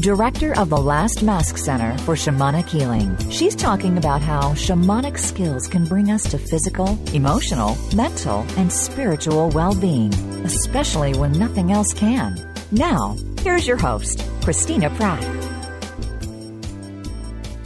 [0.00, 3.16] director of the Last Mask Center for Shamanic Healing.
[3.30, 9.50] She's talking about how shamanic skills can bring us to physical, emotional, mental, and spiritual
[9.50, 10.14] well being,
[10.44, 12.38] especially when nothing else can.
[12.70, 15.24] Now, here's your host, Christina Pratt.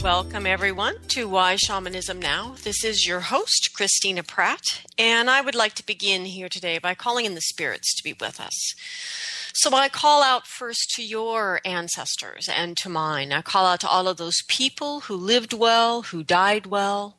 [0.01, 2.55] Welcome, everyone, to Why Shamanism Now.
[2.63, 6.95] This is your host, Christina Pratt, and I would like to begin here today by
[6.95, 8.73] calling in the spirits to be with us.
[9.55, 13.31] So I call out first to your ancestors and to mine.
[13.31, 17.17] I call out to all of those people who lived well, who died well,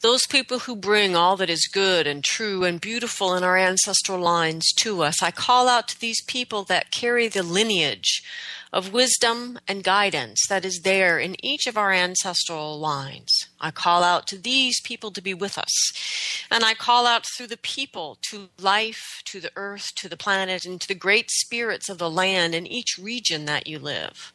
[0.00, 4.18] those people who bring all that is good and true and beautiful in our ancestral
[4.18, 5.22] lines to us.
[5.22, 8.22] I call out to these people that carry the lineage
[8.72, 13.46] of wisdom and guidance that is there in each of our ancestral lines.
[13.60, 16.46] I call out to these people to be with us.
[16.50, 20.64] And I call out through the people to life, to the earth, to the planet,
[20.64, 24.32] and to the great spirits of the land in each region that you live.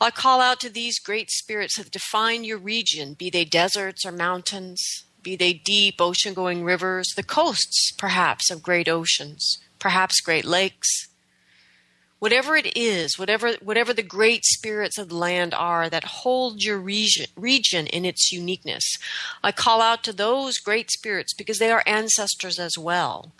[0.00, 4.12] I call out to these great spirits that define your region, be they deserts or
[4.12, 10.46] mountains, be they deep ocean going rivers, the coasts, perhaps, of great oceans, perhaps great
[10.46, 11.09] lakes,
[12.20, 16.78] whatever it is, whatever whatever the great spirits of the land are that hold your
[16.78, 18.84] region, region in its uniqueness.
[19.42, 23.32] I call out to those great spirits because they are ancestors as well,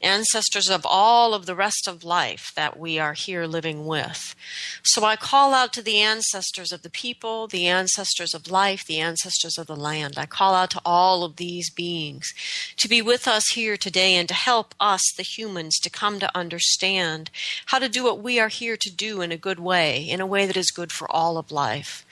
[0.00, 4.36] ancestors of all of the rest of life that we are here living with.
[4.84, 9.00] So I call out to the ancestors of the people, the ancestors of life, the
[9.00, 10.14] ancestors of the land.
[10.16, 12.28] I call out to all of these beings
[12.76, 16.36] to be with us here today and to help us, the humans, to come to
[16.36, 17.30] understand
[17.66, 20.26] how to do what we are here to do in a good way, in a
[20.26, 22.06] way that is good for all of life.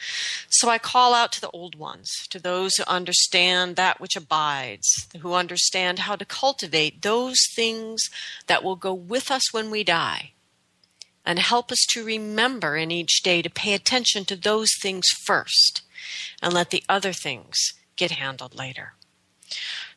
[0.48, 5.08] So I call out to the old ones, to those who understand that which abides,
[5.20, 7.75] who understand how to cultivate those things
[8.46, 10.32] that will go with us when we die
[11.24, 15.82] and help us to remember in each day to pay attention to those things first
[16.40, 17.56] and let the other things
[17.96, 18.92] get handled later.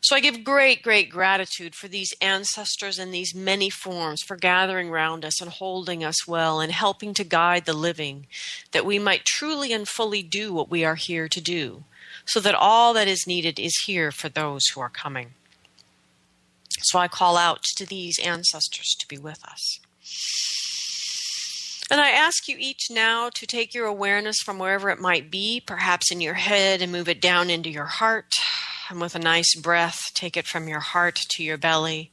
[0.01, 4.89] So I give great, great gratitude for these ancestors in these many forms for gathering
[4.89, 8.27] round us and holding us well and helping to guide the living,
[8.71, 11.83] that we might truly and fully do what we are here to do,
[12.25, 15.31] so that all that is needed is here for those who are coming.
[16.81, 19.79] So I call out to these ancestors to be with us.
[21.91, 25.59] And I ask you each now to take your awareness from wherever it might be,
[25.59, 28.35] perhaps in your head, and move it down into your heart
[28.89, 32.11] and with a nice breath, take it from your heart to your belly.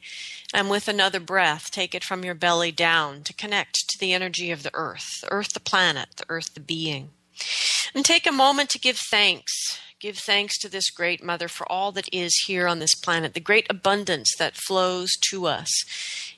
[0.52, 4.50] And with another breath, take it from your belly down to connect to the energy
[4.50, 7.10] of the earth, the earth, the planet, the earth, the being.
[7.94, 9.80] And take a moment to give thanks.
[10.06, 13.40] Give thanks to this great mother for all that is here on this planet, the
[13.40, 15.68] great abundance that flows to us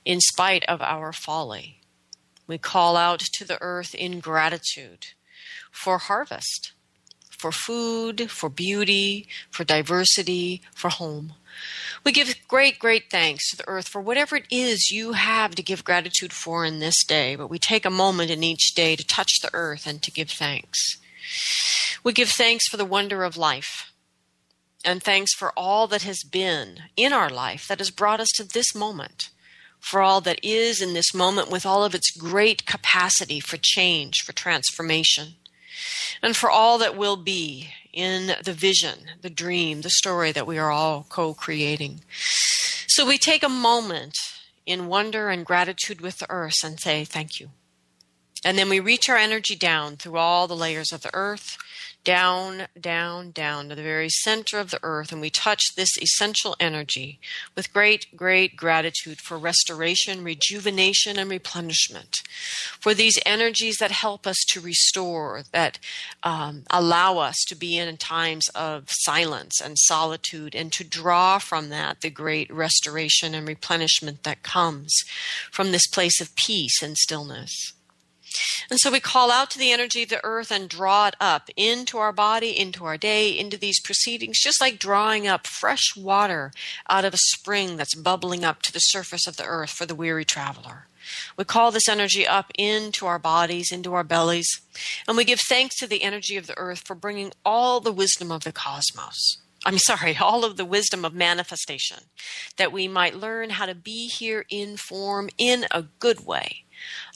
[0.07, 1.83] in spite of our folly.
[2.47, 5.09] We call out to the earth in gratitude
[5.71, 6.73] for harvest
[7.29, 11.35] for food, for beauty, for diversity, for home.
[12.05, 15.63] We give great, great thanks to the earth for whatever it is you have to
[15.63, 19.07] give gratitude for in this day, but we take a moment in each day to
[19.07, 20.97] touch the earth and to give thanks.
[22.05, 23.93] We give thanks for the wonder of life
[24.85, 28.45] and thanks for all that has been in our life that has brought us to
[28.45, 29.31] this moment,
[29.81, 34.23] for all that is in this moment with all of its great capacity for change,
[34.25, 35.35] for transformation
[36.23, 40.59] and for all that will be in the vision, the dream, the story that we
[40.59, 42.01] are all co creating.
[42.87, 44.15] So we take a moment
[44.67, 47.51] in wonder and gratitude with the earth and say, Thank you.
[48.45, 51.59] And then we reach our energy down through all the layers of the earth
[52.09, 56.57] down, down, down to the very center of the earth, and we touch this essential
[56.59, 57.21] energy
[57.55, 62.17] with great, great gratitude for restoration, rejuvenation, and replenishment.
[62.81, 65.79] For these energies that help us to restore, that
[66.23, 71.69] um, allow us to be in times of silence and solitude, and to draw from
[71.69, 74.97] that the great restoration and replenishment that comes
[75.53, 77.75] from this place of peace and stillness.
[78.71, 81.49] And so we call out to the energy of the earth and draw it up
[81.57, 86.53] into our body, into our day, into these proceedings, just like drawing up fresh water
[86.89, 89.95] out of a spring that's bubbling up to the surface of the earth for the
[89.95, 90.89] weary traveler.
[91.37, 94.49] We call this energy up into our bodies, into our bellies,
[95.07, 98.31] and we give thanks to the energy of the earth for bringing all the wisdom
[98.31, 99.39] of the cosmos.
[99.65, 102.05] I'm sorry, all of the wisdom of manifestation,
[102.57, 106.65] that we might learn how to be here in form in a good way.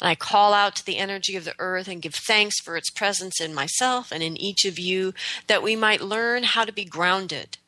[0.00, 2.90] And I call out to the energy of the earth and give thanks for its
[2.90, 5.14] presence in myself and in each of you,
[5.46, 7.58] that we might learn how to be grounded,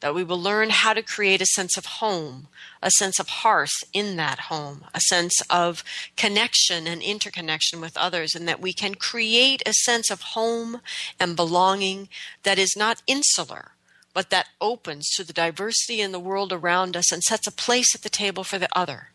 [0.00, 2.48] that we will learn how to create a sense of home,
[2.82, 5.84] a sense of hearth in that home, a sense of
[6.16, 10.80] connection and interconnection with others, and that we can create a sense of home
[11.18, 12.08] and belonging
[12.42, 13.72] that is not insular,
[14.14, 17.94] but that opens to the diversity in the world around us and sets a place
[17.94, 19.08] at the table for the other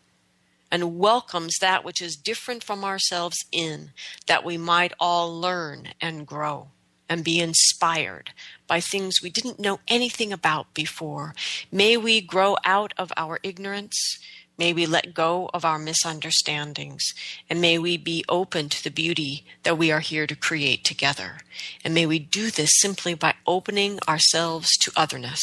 [0.70, 3.90] and welcomes that which is different from ourselves in,
[4.26, 6.68] that we might all learn and grow
[7.08, 8.30] and be inspired
[8.66, 11.34] by things we didn't know anything about before.
[11.70, 14.18] May we grow out of our ignorance.
[14.58, 17.04] May we let go of our misunderstandings.
[17.48, 21.38] And may we be open to the beauty that we are here to create together.
[21.84, 25.42] And may we do this simply by opening ourselves to otherness.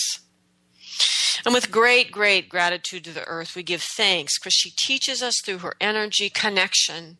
[1.46, 5.36] And with great, great gratitude to the earth, we give thanks because she teaches us
[5.44, 7.18] through her energy connection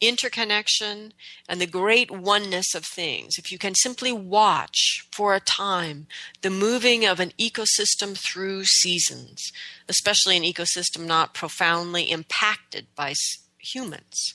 [0.00, 1.12] interconnection
[1.48, 3.36] and the great oneness of things.
[3.38, 6.06] If you can simply watch for a time
[6.42, 9.52] the moving of an ecosystem through seasons,
[9.88, 13.14] especially an ecosystem not profoundly impacted by
[13.58, 14.34] humans,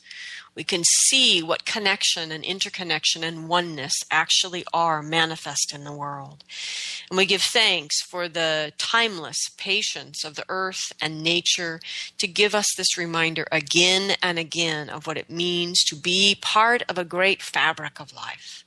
[0.55, 6.43] we can see what connection and interconnection and oneness actually are manifest in the world.
[7.09, 11.79] And we give thanks for the timeless patience of the earth and nature
[12.19, 16.83] to give us this reminder again and again of what it means to be part
[16.87, 18.63] of a great fabric of life.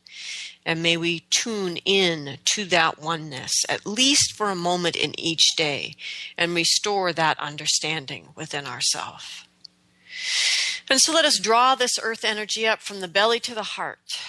[0.65, 5.55] And may we tune in to that oneness, at least for a moment in each
[5.57, 5.95] day,
[6.37, 9.45] and restore that understanding within ourselves.
[10.89, 14.21] And so let us draw this earth energy up from the belly to the heart,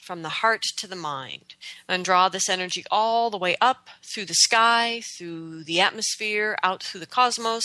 [0.00, 1.54] from the heart to the mind,
[1.86, 6.82] and draw this energy all the way up through the sky, through the atmosphere, out
[6.82, 7.64] through the cosmos,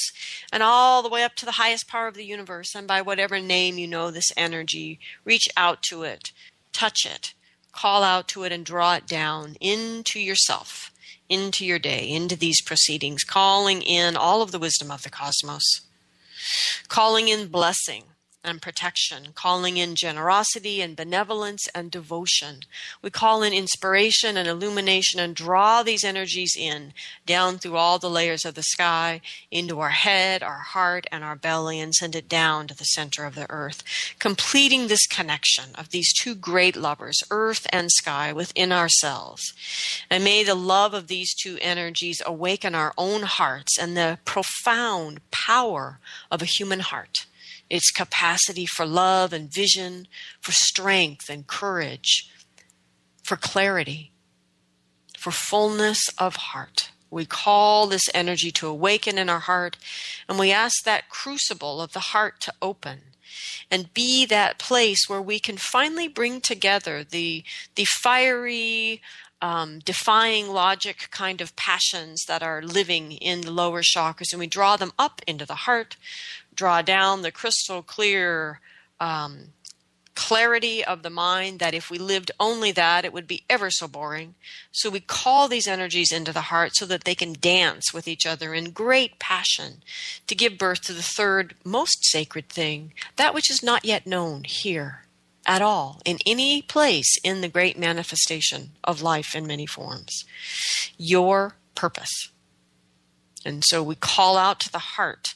[0.51, 2.75] and all the way up to the highest power of the universe.
[2.75, 6.33] And by whatever name you know this energy, reach out to it,
[6.73, 7.33] touch it,
[7.71, 10.91] call out to it, and draw it down into yourself,
[11.29, 15.63] into your day, into these proceedings, calling in all of the wisdom of the cosmos,
[16.89, 18.03] calling in blessing
[18.45, 22.61] and protection, calling in generosity and benevolence and devotion.
[23.01, 26.93] We call in inspiration and illumination and draw these energies in
[27.25, 29.21] down through all the layers of the sky
[29.51, 33.25] into our head, our heart, and our belly and send it down to the center
[33.25, 33.83] of the earth,
[34.19, 39.53] completing this connection of these two great lovers, earth and sky, within ourselves.
[40.09, 45.19] And may the love of these two energies awaken our own hearts and the profound
[45.31, 45.99] power
[46.31, 47.25] of a human heart
[47.69, 50.07] its capacity for love and vision,
[50.41, 52.29] for strength and courage,
[53.23, 54.11] for clarity,
[55.17, 56.91] for fullness of heart.
[57.09, 59.77] We call this energy to awaken in our heart,
[60.27, 62.99] and we ask that crucible of the heart to open
[63.71, 67.43] and be that place where we can finally bring together the,
[67.75, 69.01] the fiery,
[69.41, 74.47] um, defying logic kind of passions that are living in the lower chakras, and we
[74.47, 75.97] draw them up into the heart
[76.55, 78.59] draw down the crystal clear
[78.99, 79.49] um,
[80.15, 83.87] clarity of the mind that if we lived only that, it would be ever so
[83.87, 84.33] boring.
[84.71, 88.25] So we call these energies into the heart so that they can dance with each
[88.25, 89.83] other in great passion
[90.27, 94.43] to give birth to the third most sacred thing, that which is not yet known
[94.45, 95.01] here
[95.45, 100.25] at all, in any place in the great manifestation of life in many forms.
[100.97, 102.31] Your purpose.
[103.45, 105.35] And so we call out to the heart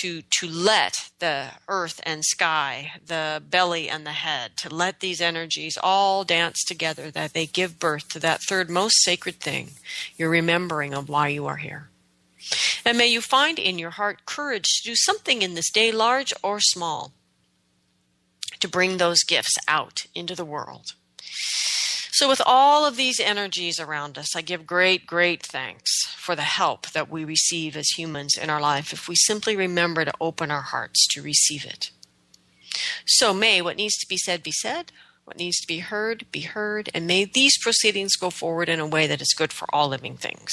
[0.00, 5.20] to to let the earth and sky, the belly and the head, to let these
[5.20, 9.70] energies all dance together that they give birth to that third most sacred thing,
[10.16, 11.88] your remembering of why you are here.
[12.84, 16.32] And may you find in your heart courage to do something in this day, large
[16.42, 17.12] or small,
[18.60, 20.94] to bring those gifts out into the world.
[22.20, 26.42] So, with all of these energies around us, I give great, great thanks for the
[26.42, 30.50] help that we receive as humans in our life if we simply remember to open
[30.50, 31.90] our hearts to receive it.
[33.06, 34.92] So, may what needs to be said be said,
[35.24, 38.86] what needs to be heard be heard, and may these proceedings go forward in a
[38.86, 40.52] way that is good for all living things.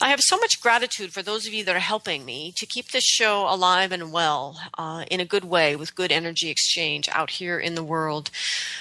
[0.00, 2.90] I have so much gratitude for those of you that are helping me to keep
[2.90, 7.30] this show alive and well uh, in a good way with good energy exchange out
[7.30, 8.30] here in the world.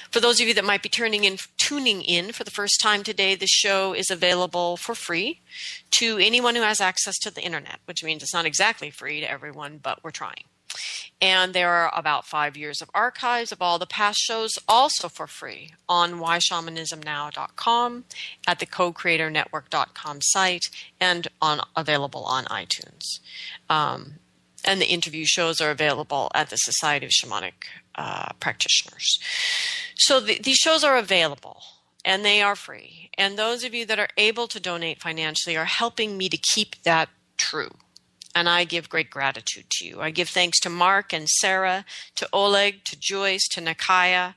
[0.09, 3.03] For those of you that might be turning in, tuning in for the first time
[3.03, 5.39] today, this show is available for free
[5.91, 9.29] to anyone who has access to the internet, which means it's not exactly free to
[9.29, 10.45] everyone, but we're trying.
[11.21, 15.27] And there are about five years of archives of all the past shows, also for
[15.27, 18.05] free, on whyshamanismnow.com,
[18.45, 23.19] at the co-creatornetwork.com site, and on available on iTunes.
[23.69, 24.15] Um,
[24.65, 27.53] and the interview shows are available at the Society of Shamanic
[27.95, 29.19] uh, Practitioners.
[29.95, 31.61] So the, these shows are available
[32.05, 33.09] and they are free.
[33.17, 36.81] And those of you that are able to donate financially are helping me to keep
[36.83, 37.71] that true.
[38.35, 40.01] And I give great gratitude to you.
[40.01, 41.85] I give thanks to Mark and Sarah,
[42.15, 44.33] to Oleg, to Joyce, to Nakaya.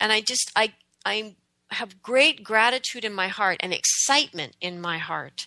[0.00, 0.74] And I just, I,
[1.04, 1.36] I
[1.70, 5.46] have great gratitude in my heart and excitement in my heart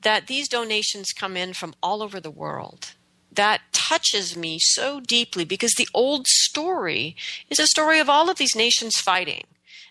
[0.00, 2.92] that these donations come in from all over the world
[3.32, 7.16] that touches me so deeply because the old story
[7.50, 9.44] is a story of all of these nations fighting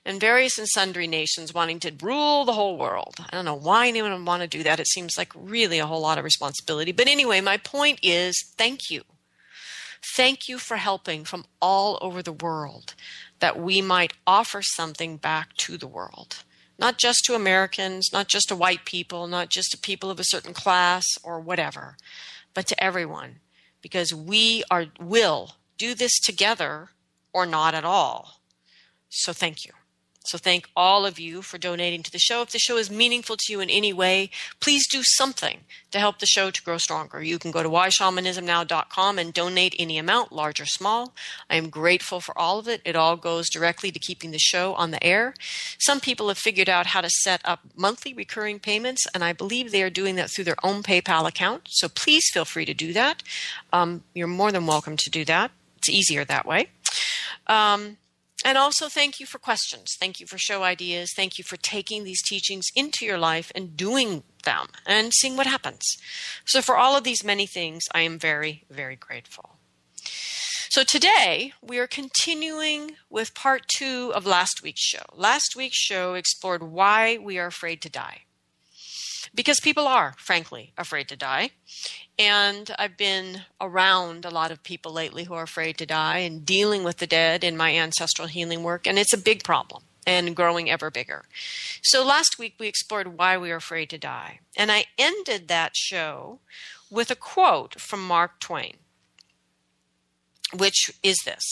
[0.05, 3.15] and various and sundry nations wanting to rule the whole world.
[3.19, 4.79] I don't know why anyone would want to do that.
[4.79, 6.91] It seems like really a whole lot of responsibility.
[6.91, 9.03] But anyway, my point is thank you.
[10.15, 12.93] Thank you for helping from all over the world
[13.39, 16.43] that we might offer something back to the world.
[16.77, 20.25] Not just to Americans, not just to white people, not just to people of a
[20.25, 21.95] certain class or whatever,
[22.53, 23.39] but to everyone.
[23.81, 26.89] Because we are will do this together
[27.31, 28.41] or not at all.
[29.10, 29.72] So thank you.
[30.25, 32.41] So thank all of you for donating to the show.
[32.41, 34.29] If the show is meaningful to you in any way,
[34.61, 35.59] please do something
[35.91, 37.21] to help the show to grow stronger.
[37.21, 41.13] You can go to whyshamanismnow.com and donate any amount, large or small.
[41.49, 42.81] I am grateful for all of it.
[42.85, 45.33] It all goes directly to keeping the show on the air.
[45.77, 49.71] Some people have figured out how to set up monthly recurring payments, and I believe
[49.71, 51.67] they are doing that through their own PayPal account.
[51.69, 53.23] So please feel free to do that.
[53.71, 55.51] Um, you're more than welcome to do that.
[55.77, 56.69] It's easier that way.
[57.47, 57.97] Um,
[58.43, 59.95] and also, thank you for questions.
[60.00, 61.12] Thank you for show ideas.
[61.15, 65.47] Thank you for taking these teachings into your life and doing them and seeing what
[65.47, 65.81] happens.
[66.45, 69.57] So, for all of these many things, I am very, very grateful.
[70.69, 75.05] So, today we are continuing with part two of last week's show.
[75.13, 78.23] Last week's show explored why we are afraid to die
[79.35, 81.51] because people are, frankly, afraid to die.
[82.19, 86.45] And I've been around a lot of people lately who are afraid to die and
[86.45, 90.35] dealing with the dead in my ancestral healing work, and it's a big problem and
[90.35, 91.23] growing ever bigger.
[91.81, 94.39] So last week we explored why we are afraid to die.
[94.55, 96.39] And I ended that show
[96.91, 98.75] with a quote from Mark Twain,
[100.55, 101.43] which is this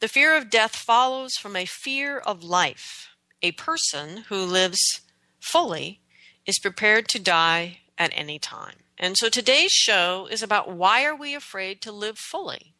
[0.00, 3.10] The fear of death follows from a fear of life.
[3.40, 5.02] A person who lives
[5.38, 6.00] fully
[6.48, 8.76] is prepared to die at any time.
[8.96, 12.72] And so today's show is about why are we afraid to live fully?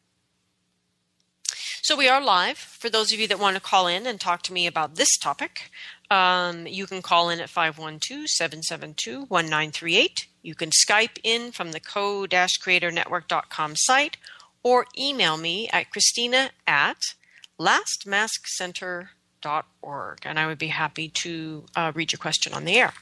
[1.83, 2.57] So we are live.
[2.57, 5.19] For those of you that want to call in and talk to me about this
[5.19, 5.71] topic,
[6.11, 10.27] um, you can call in at 512-772-1938.
[10.43, 14.17] You can Skype in from the co-creatornetwork.com site
[14.63, 17.15] or email me at christina at
[17.61, 22.95] lastmaskcenter.org and I would be happy to uh, read your question on the air.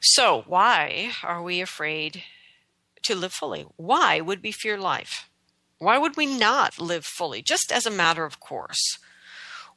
[0.00, 2.22] So, why are we afraid
[3.02, 3.66] to live fully?
[3.76, 5.28] Why would we fear life?
[5.78, 8.98] Why would we not live fully, just as a matter of course?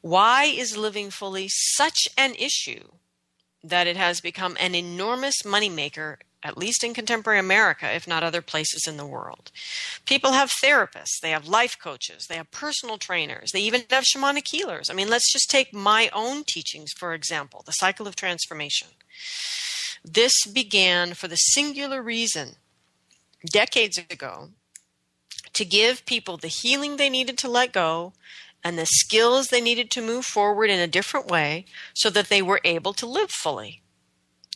[0.00, 2.92] Why is living fully such an issue
[3.62, 8.42] that it has become an enormous moneymaker, at least in contemporary America, if not other
[8.42, 9.50] places in the world?
[10.04, 14.48] People have therapists, they have life coaches, they have personal trainers, they even have shamanic
[14.48, 14.88] healers.
[14.90, 18.88] I mean, let's just take my own teachings, for example, the cycle of transformation.
[20.04, 22.56] This began for the singular reason
[23.44, 24.50] decades ago
[25.52, 28.12] to give people the healing they needed to let go
[28.66, 32.42] and the skills they needed to move forward in a different way so that they
[32.42, 33.80] were able to live fully.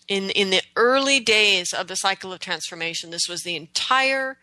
[0.09, 4.39] In, in the early days of the cycle of transformation, this was the entire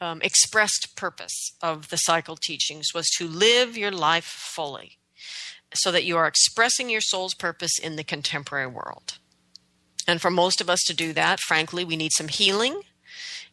[0.00, 4.98] um, expressed purpose of the cycle teachings was to live your life fully
[5.74, 9.18] so that you are expressing your soul's purpose in the contemporary world.
[10.06, 12.82] And for most of us to do that, frankly, we need some healing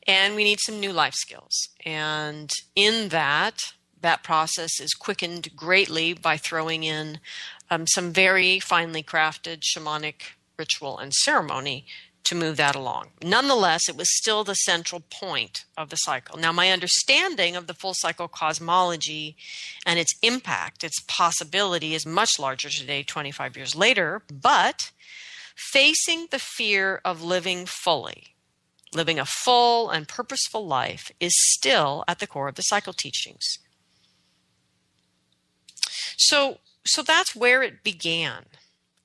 [0.06, 1.70] and we need some new life skills.
[1.84, 3.58] And in that,
[4.02, 7.20] that process is quickened greatly by throwing in
[7.70, 11.86] um, some very finely crafted shamanic ritual and ceremony
[12.24, 13.08] to move that along.
[13.24, 16.38] Nonetheless, it was still the central point of the cycle.
[16.38, 19.36] Now, my understanding of the full cycle cosmology
[19.86, 24.92] and its impact, its possibility, is much larger today, 25 years later, but
[25.70, 28.36] Facing the fear of living fully,
[28.94, 33.60] living a full and purposeful life, is still at the core of the cycle teachings.
[36.22, 38.46] So, so that's where it began.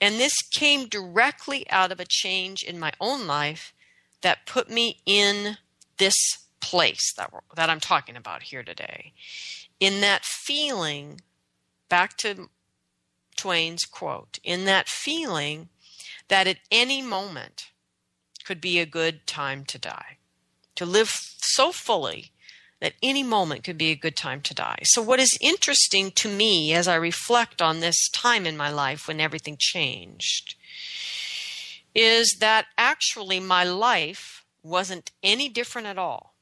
[0.01, 3.73] And this came directly out of a change in my own life
[4.21, 5.57] that put me in
[5.99, 6.15] this
[6.61, 9.13] place that that I'm talking about here today.
[9.81, 11.21] In that feeling,
[11.89, 12.51] back to
[13.37, 15.69] Twain's quote, in that feeling
[16.29, 17.71] that at any moment
[18.45, 20.19] could be a good time to die.
[20.77, 22.33] To live so fully
[22.81, 24.81] that any moment could be a good time to die.
[24.85, 29.09] So, what is interesting to me as I reflect on this time in my life
[29.09, 30.55] when everything changed
[31.95, 36.35] is that actually my life wasn't any different at all.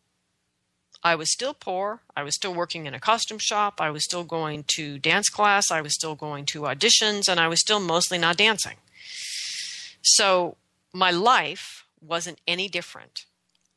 [1.04, 2.00] I was still poor.
[2.16, 3.80] I was still working in a costume shop.
[3.80, 5.70] I was still going to dance class.
[5.70, 8.78] I was still going to auditions, and I was still mostly not dancing.
[10.02, 10.56] So
[10.92, 13.26] my life wasn't any different.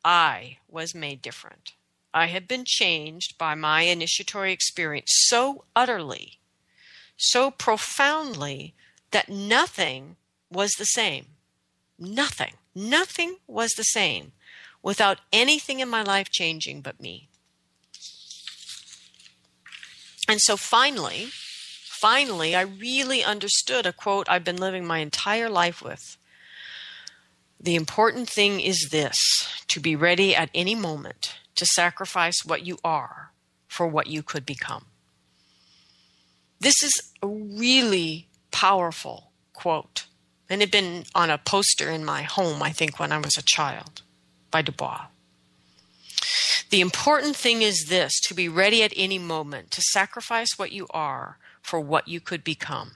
[0.06, 1.74] I was made different.
[2.14, 6.40] I had been changed by my initiatory experience so utterly,
[7.18, 8.74] so profoundly,
[9.12, 10.16] that nothing
[10.52, 11.28] was the same.
[12.00, 12.54] Nothing.
[12.74, 14.34] Nothing was the same
[14.84, 17.28] without anything in my life changing but me.
[20.28, 25.82] And so finally, finally, I really understood a quote I've been living my entire life
[25.82, 26.18] with.
[27.60, 29.18] The important thing is this
[29.68, 33.32] to be ready at any moment to sacrifice what you are
[33.68, 34.86] for what you could become.
[36.60, 40.06] This is a really powerful quote,
[40.50, 43.38] and it had been on a poster in my home, I think, when I was
[43.38, 44.02] a child
[44.50, 45.06] by Du Bois.
[46.70, 50.88] The important thing is this to be ready at any moment to sacrifice what you
[50.90, 52.92] are for what you could become.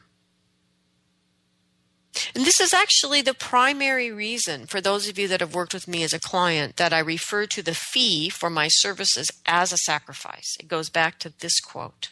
[2.35, 5.87] And this is actually the primary reason for those of you that have worked with
[5.87, 9.77] me as a client that I refer to the fee for my services as a
[9.77, 10.57] sacrifice.
[10.59, 12.11] It goes back to this quote.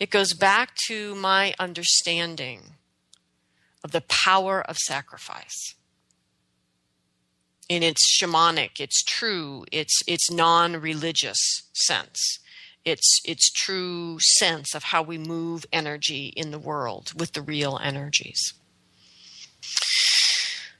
[0.00, 2.76] It goes back to my understanding
[3.84, 5.74] of the power of sacrifice
[7.68, 12.38] in its shamanic, its true, its its non-religious sense.
[12.84, 17.78] Its its true sense of how we move energy in the world with the real
[17.82, 18.54] energies.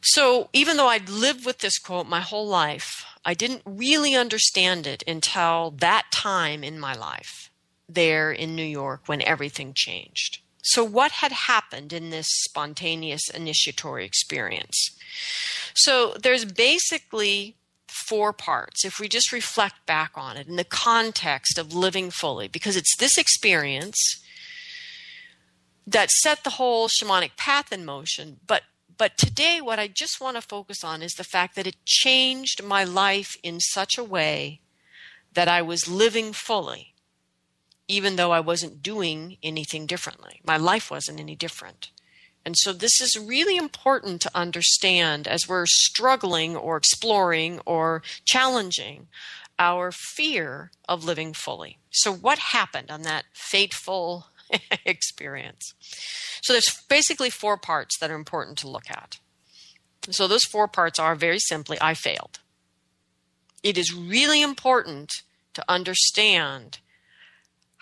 [0.02, 4.86] So even though I'd lived with this quote my whole life, I didn't really understand
[4.86, 7.50] it until that time in my life
[7.89, 10.39] there in New York when everything changed.
[10.63, 14.91] So, what had happened in this spontaneous initiatory experience?
[15.75, 17.56] So there's basically
[17.89, 22.49] four parts if we just reflect back on it in the context of living fully,
[22.49, 24.23] because it's this experience
[25.86, 28.39] that set the whole shamanic path in motion.
[28.47, 28.63] But
[29.00, 32.63] but today, what I just want to focus on is the fact that it changed
[32.63, 34.60] my life in such a way
[35.32, 36.93] that I was living fully,
[37.89, 40.43] even though I wasn't doing anything differently.
[40.45, 41.91] My life wasn't any different.
[42.45, 49.08] And so this is really important to understand as we're struggling or exploring or challenging
[49.58, 51.78] our fear of living fully.
[51.91, 54.26] So, what happened on that fateful
[54.84, 55.75] experience?
[56.43, 59.19] So, there's basically four parts that are important to look at.
[60.10, 62.41] So, those four parts are very simply I failed.
[63.63, 65.10] It is really important
[65.54, 66.78] to understand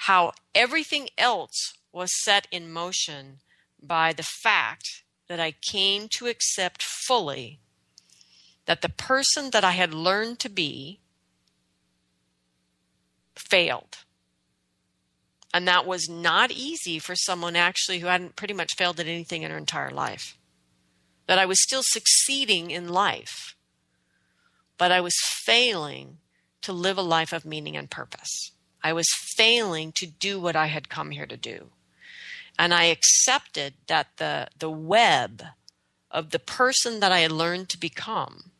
[0.02, 3.38] how everything else was set in motion
[3.80, 7.60] by the fact that I came to accept fully
[8.66, 11.00] that the person that I had learned to be
[13.34, 13.98] failed.
[15.52, 19.42] And that was not easy for someone actually who hadn't pretty much failed at anything
[19.42, 20.36] in her entire life.
[21.26, 23.54] That I was still succeeding in life,
[24.76, 26.18] but I was failing
[26.62, 28.52] to live a life of meaning and purpose.
[28.82, 31.70] I was failing to do what I had come here to do
[32.58, 35.44] and I accepted that the the web
[36.10, 38.50] of the person that I had learned to become,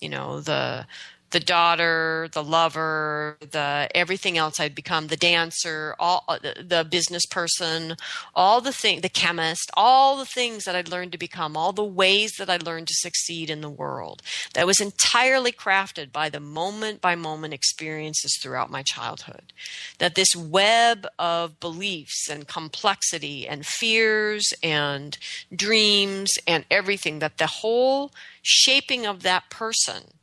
[0.00, 0.86] you know, the
[1.30, 6.84] the daughter, the lover, the everything else I'd become, the dancer, all uh, the, the
[6.84, 7.96] business person,
[8.34, 11.84] all the thing, the chemist, all the things that I'd learned to become, all the
[11.84, 14.22] ways that I learned to succeed in the world.
[14.54, 19.52] That was entirely crafted by the moment by moment experiences throughout my childhood.
[19.98, 25.18] That this web of beliefs and complexity and fears and
[25.54, 28.12] dreams and everything that the whole
[28.42, 30.14] shaping of that person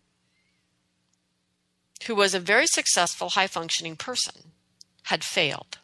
[2.08, 4.52] who was a very successful, high functioning person,
[5.04, 5.80] had failed.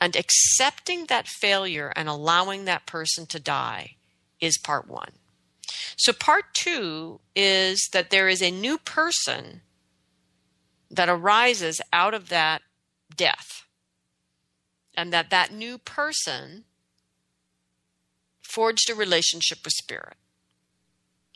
[0.00, 3.96] And accepting that failure and allowing that person to die
[4.40, 5.12] is part one.
[5.96, 9.60] So, part two is that there is a new person
[10.90, 12.62] that arises out of that
[13.14, 13.66] death.
[14.96, 16.64] And that that new person
[18.42, 20.16] forged a relationship with spirit.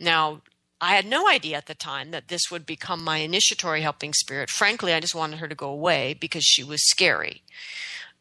[0.01, 0.43] Now,
[0.81, 4.51] I had no idea at the time that this would become my initiatory helping spirit.
[4.51, 7.43] Frankly, I just wanted her to go away because she was scary.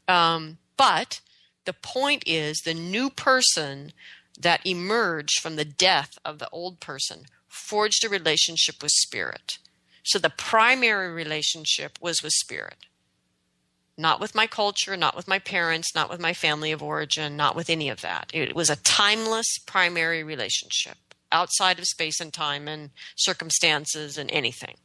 [0.07, 1.21] Um, but
[1.65, 3.91] the point is, the new person
[4.39, 9.57] that emerged from the death of the old person forged a relationship with spirit.
[10.03, 12.85] So the primary relationship was with spirit.
[13.97, 17.55] Not with my culture, not with my parents, not with my family of origin, not
[17.55, 18.31] with any of that.
[18.33, 20.97] It was a timeless primary relationship
[21.33, 24.75] outside of space and time and circumstances and anything.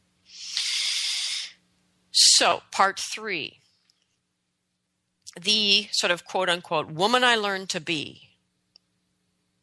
[2.11, 3.59] So, part three
[5.39, 8.29] the sort of quote unquote woman I learned to be.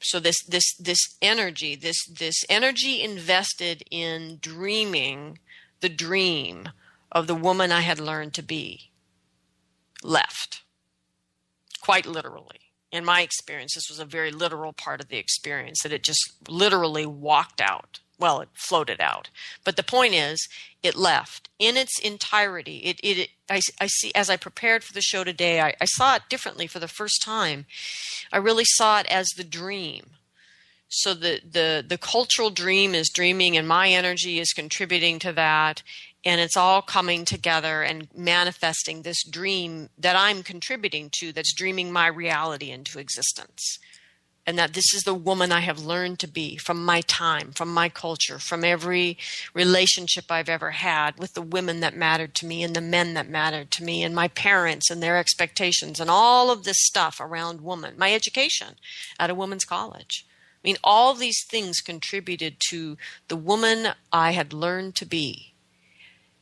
[0.01, 5.39] So this this this energy, this this energy invested in dreaming
[5.81, 6.69] the dream
[7.11, 8.91] of the woman I had learned to be
[10.03, 10.63] left.
[11.81, 12.66] Quite literally.
[12.97, 16.33] In my experience, this was a very literal part of the experience that it just
[16.49, 18.01] literally walked out.
[18.19, 19.29] Well, it floated out.
[19.65, 20.49] But the point is,
[20.83, 22.79] it left in its entirety.
[22.79, 26.17] It, it, I, I see, as I prepared for the show today, I, I saw
[26.17, 27.67] it differently for the first time.
[28.33, 30.13] I really saw it as the dream
[30.89, 35.83] so the the the cultural dream is dreaming and my energy is contributing to that
[36.27, 41.93] and it's all coming together and manifesting this dream that I'm contributing to that's dreaming
[41.93, 43.79] my reality into existence.
[44.45, 47.73] And that this is the woman I have learned to be from my time, from
[47.73, 49.19] my culture, from every
[49.55, 53.29] relationship I've ever had with the women that mattered to me and the men that
[53.29, 57.61] mattered to me and my parents and their expectations and all of this stuff around
[57.61, 58.75] woman, my education
[59.19, 60.27] at a women's college.
[60.65, 62.97] I mean, all these things contributed to
[63.29, 65.53] the woman I had learned to be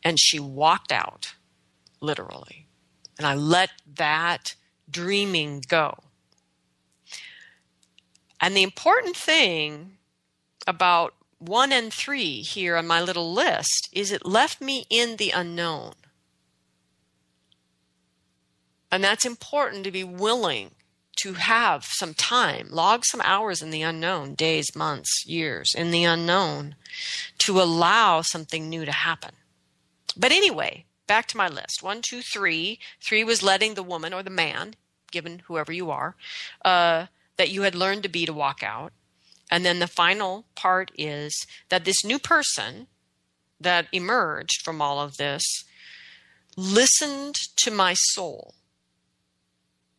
[0.05, 1.35] and she walked out,
[2.01, 2.69] literally.
[3.19, 4.55] And I let that
[4.91, 5.99] dreaming go.
[8.41, 9.97] And the important thing
[10.67, 15.31] about one and three here on my little list is it left me in the
[15.31, 15.95] unknown.
[18.93, 20.73] And that's important to be willing
[21.17, 26.05] to have some time, log some hours in the unknown, days, months, years, in the
[26.05, 26.75] unknown,
[27.39, 29.33] to allow something new to happen.
[30.17, 31.83] But anyway, back to my list.
[31.83, 32.79] One, two, three.
[33.01, 34.75] Three was letting the woman or the man,
[35.11, 36.17] given whoever you are,
[36.65, 38.93] uh, that you had learned to be to walk out.
[39.51, 42.87] And then the final part is that this new person
[43.61, 45.43] that emerged from all of this
[46.57, 48.55] listened to my soul,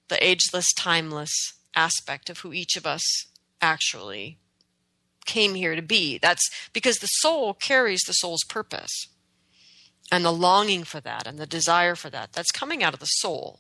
[0.08, 3.28] the ageless, timeless aspect of who each of us
[3.62, 4.38] actually
[5.26, 6.18] came here to be.
[6.18, 9.08] That's because the soul carries the soul's purpose
[10.12, 13.06] and the longing for that and the desire for that that's coming out of the
[13.06, 13.60] soul.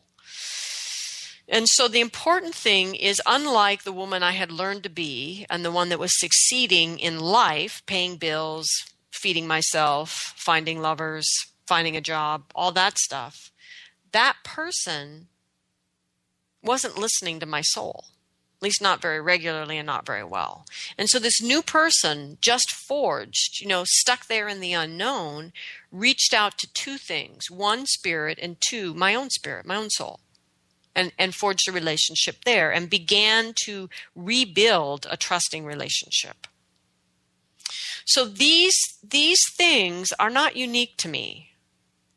[1.48, 5.64] And so the important thing is unlike the woman i had learned to be and
[5.64, 8.68] the one that was succeeding in life paying bills
[9.12, 11.28] feeding myself finding lovers
[11.68, 13.52] finding a job all that stuff
[14.12, 15.28] that person
[16.64, 18.06] wasn't listening to my soul
[18.62, 20.66] least not very regularly and not very well.
[20.98, 25.54] And so this new person, just forged, you know, stuck there in the unknown,
[25.92, 30.20] reached out to two things one, spirit, and two, my own spirit, my own soul.
[30.98, 36.48] And, and forged a relationship there and began to rebuild a trusting relationship.
[38.06, 41.50] So these these things are not unique to me.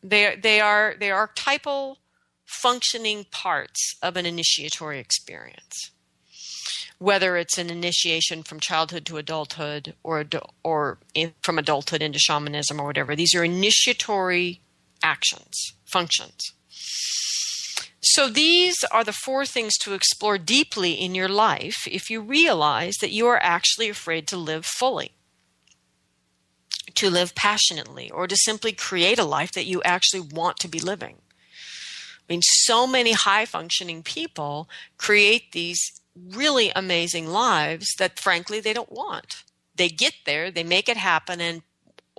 [0.00, 1.98] They they are they are archetypal
[2.44, 5.90] functioning parts of an initiatory experience
[6.98, 10.24] whether it's an initiation from childhood to adulthood or
[10.64, 10.98] or
[11.42, 13.14] from adulthood into shamanism or whatever.
[13.14, 14.60] These are initiatory
[15.02, 16.52] actions, functions.
[18.00, 22.96] So these are the four things to explore deeply in your life if you realize
[23.00, 25.12] that you are actually afraid to live fully.
[26.94, 30.80] To live passionately, or to simply create a life that you actually want to be
[30.80, 31.16] living.
[32.28, 36.00] I mean, so many high functioning people create these
[36.30, 39.44] really amazing lives that frankly they don't want.
[39.74, 41.62] They get there, they make it happen, and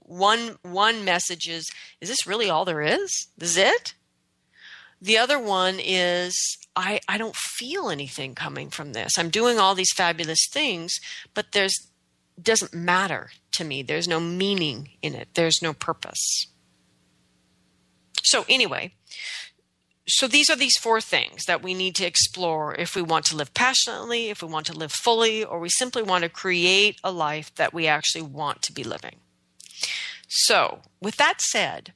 [0.04, 1.70] one one message is,
[2.02, 3.28] is this really all there is?
[3.38, 3.94] This is it?
[5.02, 9.18] The other one is I, I don't feel anything coming from this.
[9.18, 10.94] I'm doing all these fabulous things,
[11.34, 11.88] but there's
[12.42, 13.84] doesn't matter to me.
[13.84, 15.30] There's no meaning in it.
[15.34, 16.48] There's no purpose.
[18.24, 18.94] So anyway,
[20.10, 23.36] so these are these four things that we need to explore if we want to
[23.36, 27.12] live passionately, if we want to live fully, or we simply want to create a
[27.12, 29.17] life that we actually want to be living.
[30.28, 31.93] So, with that said,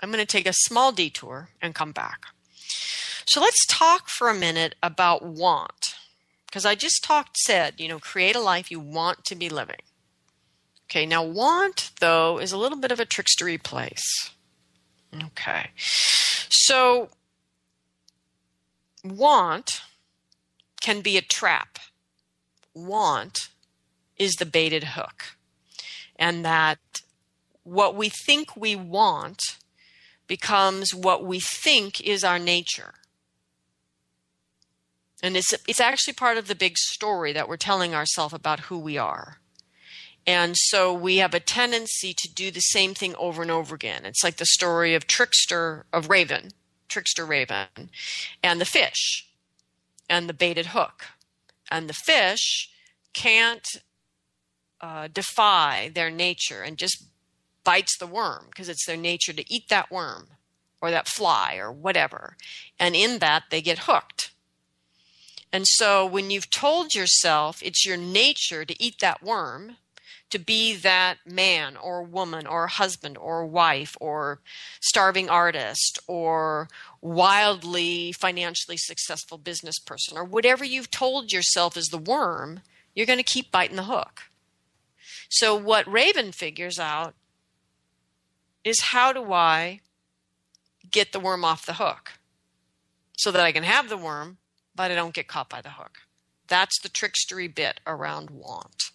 [0.00, 2.26] I'm going to take a small detour and come back.
[3.26, 5.94] So, let's talk for a minute about want.
[6.46, 9.80] Because I just talked, said, you know, create a life you want to be living.
[10.90, 14.30] Okay, now want, though, is a little bit of a trickstery place.
[15.14, 15.70] Okay.
[16.54, 17.08] So,
[19.02, 19.80] want
[20.82, 21.78] can be a trap.
[22.74, 23.48] Want
[24.18, 25.36] is the baited hook.
[26.16, 26.78] And that
[27.64, 29.40] what we think we want
[30.26, 32.94] becomes what we think is our nature.
[35.22, 38.78] And it's, it's actually part of the big story that we're telling ourselves about who
[38.78, 39.38] we are.
[40.26, 44.04] And so we have a tendency to do the same thing over and over again.
[44.04, 46.50] It's like the story of trickster, of Raven,
[46.88, 47.90] trickster Raven,
[48.42, 49.26] and the fish,
[50.08, 51.06] and the baited hook.
[51.70, 52.70] And the fish
[53.14, 53.66] can't
[54.80, 57.04] uh, defy their nature and just
[57.64, 60.28] bites the worm because it's their nature to eat that worm
[60.80, 62.36] or that fly or whatever.
[62.78, 64.32] And in that, they get hooked.
[65.52, 69.76] And so when you've told yourself it's your nature to eat that worm,
[70.32, 74.40] to be that man or woman or husband or wife or
[74.80, 76.68] starving artist or
[77.02, 82.60] wildly financially successful business person or whatever you've told yourself is the worm,
[82.94, 84.22] you're going to keep biting the hook.
[85.28, 87.14] So, what Raven figures out
[88.64, 89.80] is how do I
[90.90, 92.12] get the worm off the hook
[93.18, 94.38] so that I can have the worm,
[94.74, 95.98] but I don't get caught by the hook?
[96.48, 98.91] That's the trickstery bit around want.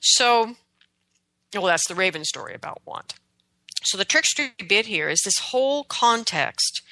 [0.00, 0.56] So,
[1.54, 3.14] well, that's the Raven story about want.
[3.84, 6.82] So, the trickster bit here is this whole context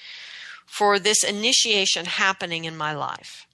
[0.67, 3.47] for this initiation happening in my life,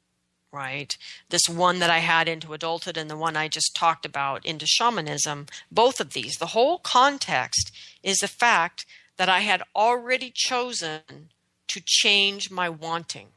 [0.53, 0.97] right?
[1.29, 4.67] This one that I had into adulthood and the one I just talked about into
[4.67, 8.87] shamanism, both of these, the whole context is the fact
[9.17, 11.31] that I had already chosen
[11.69, 13.29] to change my wanting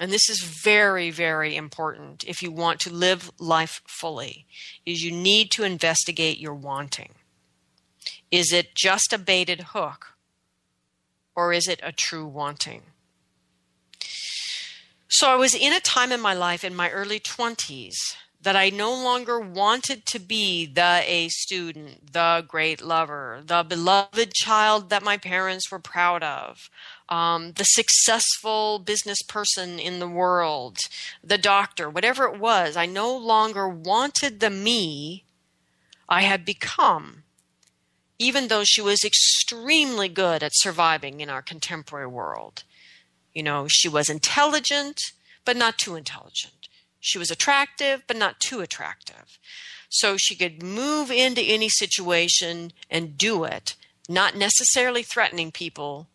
[0.00, 4.46] and this is very very important if you want to live life fully
[4.86, 7.10] is you need to investigate your wanting.
[8.30, 10.14] Is it just a baited hook
[11.36, 12.82] or is it a true wanting?
[15.08, 18.70] So i was in a time in my life in my early 20s that I
[18.70, 25.04] no longer wanted to be the A student, the great lover, the beloved child that
[25.04, 26.68] my parents were proud of,
[27.08, 30.78] um, the successful business person in the world,
[31.22, 32.76] the doctor, whatever it was.
[32.76, 35.24] I no longer wanted the me
[36.08, 37.24] I had become,
[38.18, 42.64] even though she was extremely good at surviving in our contemporary world.
[43.32, 45.00] You know, she was intelligent,
[45.44, 46.62] but not too intelligent
[47.02, 49.38] she was attractive, but not too attractive.
[49.88, 53.74] So she could move into any situation and do it,
[54.08, 56.06] not necessarily threatening people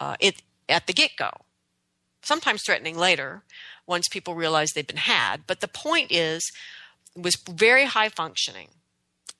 [0.00, 1.30] uh, it, at the get go.
[2.22, 3.42] Sometimes threatening later
[3.86, 5.46] once people realize they've been had.
[5.46, 6.50] But the point is,
[7.16, 8.68] was very high functioning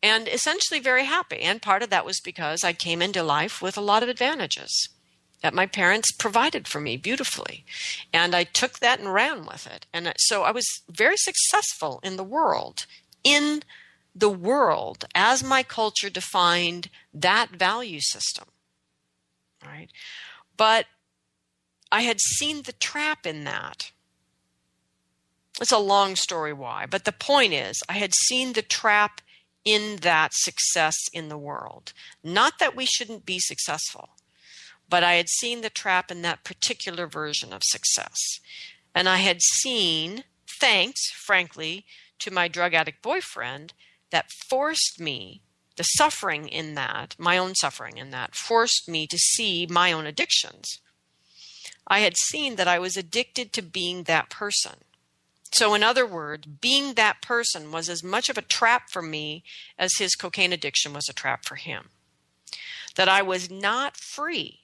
[0.02, 1.40] and essentially very happy.
[1.40, 4.88] And part of that was because I came into life with a lot of advantages
[5.42, 7.64] that my parents provided for me beautifully.
[8.12, 9.86] And I took that and ran with it.
[9.92, 12.86] And so I was very successful in the world,
[13.22, 13.62] in
[14.14, 18.46] the world as my culture defined that value system.
[19.64, 19.88] Right?
[20.56, 20.86] But
[21.90, 23.90] I had seen the trap in that.
[25.60, 29.20] It's a long story why, but the point is, I had seen the trap
[29.64, 31.92] in that success in the world.
[32.22, 34.10] Not that we shouldn't be successful,
[34.88, 38.18] but I had seen the trap in that particular version of success.
[38.94, 40.24] And I had seen,
[40.60, 41.84] thanks, frankly,
[42.18, 43.72] to my drug addict boyfriend,
[44.10, 45.42] that forced me,
[45.76, 50.06] the suffering in that, my own suffering in that, forced me to see my own
[50.06, 50.80] addictions.
[51.86, 54.76] I had seen that I was addicted to being that person.
[55.52, 59.44] So, in other words, being that person was as much of a trap for me
[59.78, 61.90] as his cocaine addiction was a trap for him.
[62.96, 64.60] That I was not free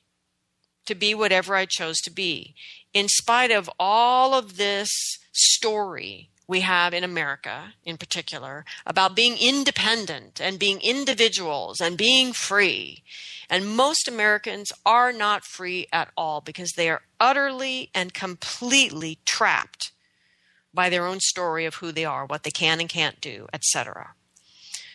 [0.86, 2.54] to be whatever I chose to be.
[2.92, 4.90] In spite of all of this
[5.32, 12.32] story we have in America, in particular, about being independent and being individuals and being
[12.32, 13.04] free.
[13.48, 19.92] And most Americans are not free at all because they are utterly and completely trapped
[20.74, 24.14] by their own story of who they are, what they can and can't do, etc.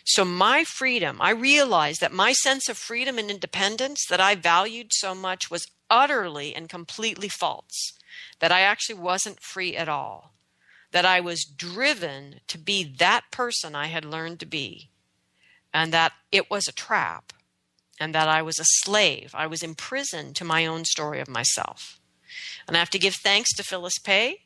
[0.04, 4.92] So, my freedom, I realized that my sense of freedom and independence that I valued
[4.92, 7.94] so much was utterly and completely false.
[8.40, 10.35] That I actually wasn't free at all.
[10.92, 14.90] That I was driven to be that person I had learned to be.
[15.74, 17.34] And that it was a trap.
[18.00, 19.32] And that I was a slave.
[19.34, 22.00] I was imprisoned to my own story of myself.
[22.68, 24.42] And I have to give thanks to Phyllis Pay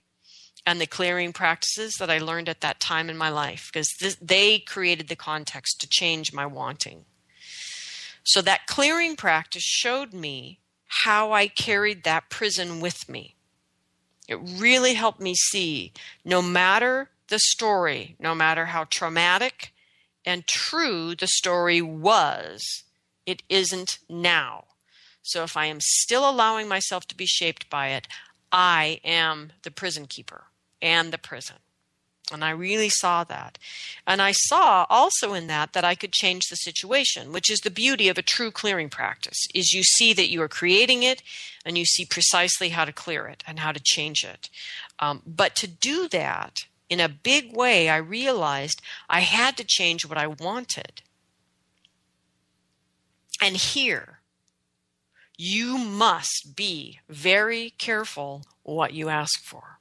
[0.66, 3.90] and the clearing practices that I learned at that time in my life because
[4.22, 7.06] they created the context to change my wanting.
[8.24, 10.60] So that clearing practice showed me
[11.04, 13.36] how I carried that prison with me.
[14.30, 15.92] It really helped me see
[16.24, 19.74] no matter the story, no matter how traumatic
[20.24, 22.84] and true the story was,
[23.26, 24.66] it isn't now.
[25.24, 28.08] So if I am still allowing myself to be shaped by it,
[28.52, 30.44] I am the prison keeper
[30.80, 31.56] and the prison.
[32.32, 33.58] And I really saw that.
[34.06, 37.72] And I saw also in that that I could change the situation, which is the
[37.72, 41.22] beauty of a true clearing practice, is you see that you are creating it
[41.66, 44.50] and you see precisely how to clear it and how to change it.
[45.00, 50.06] Um, but to do that in a big way, I realized I had to change
[50.06, 51.02] what I wanted.
[53.42, 54.20] And here,
[55.38, 59.79] you must be very careful what you ask for.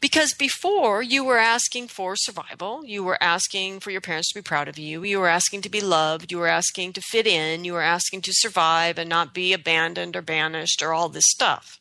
[0.00, 4.42] Because before you were asking for survival, you were asking for your parents to be
[4.42, 7.64] proud of you, you were asking to be loved, you were asking to fit in,
[7.64, 11.80] you were asking to survive and not be abandoned or banished or all this stuff.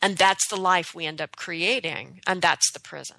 [0.00, 3.18] And that's the life we end up creating, and that's the prison.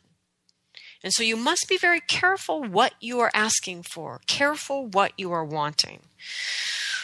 [1.03, 5.31] And so you must be very careful what you are asking for, careful what you
[5.31, 5.99] are wanting.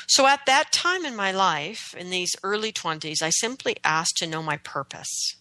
[0.07, 4.27] So at that time in my life, in these early 20s, I simply asked to
[4.27, 5.35] know my purpose.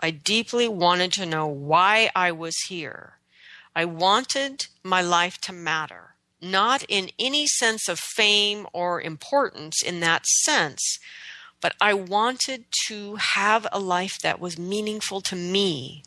[0.00, 3.18] I deeply wanted to know why I was here.
[3.76, 10.00] I wanted my life to matter, not in any sense of fame or importance in
[10.00, 10.98] that sense,
[11.60, 16.02] but I wanted to have a life that was meaningful to me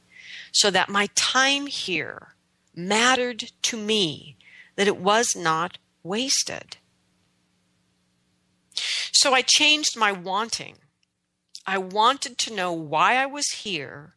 [0.51, 2.33] so that my time here
[2.75, 4.35] mattered to me,
[4.75, 6.77] that it was not wasted.
[9.11, 10.77] So I changed my wanting
[11.65, 14.15] I wanted to know why I was here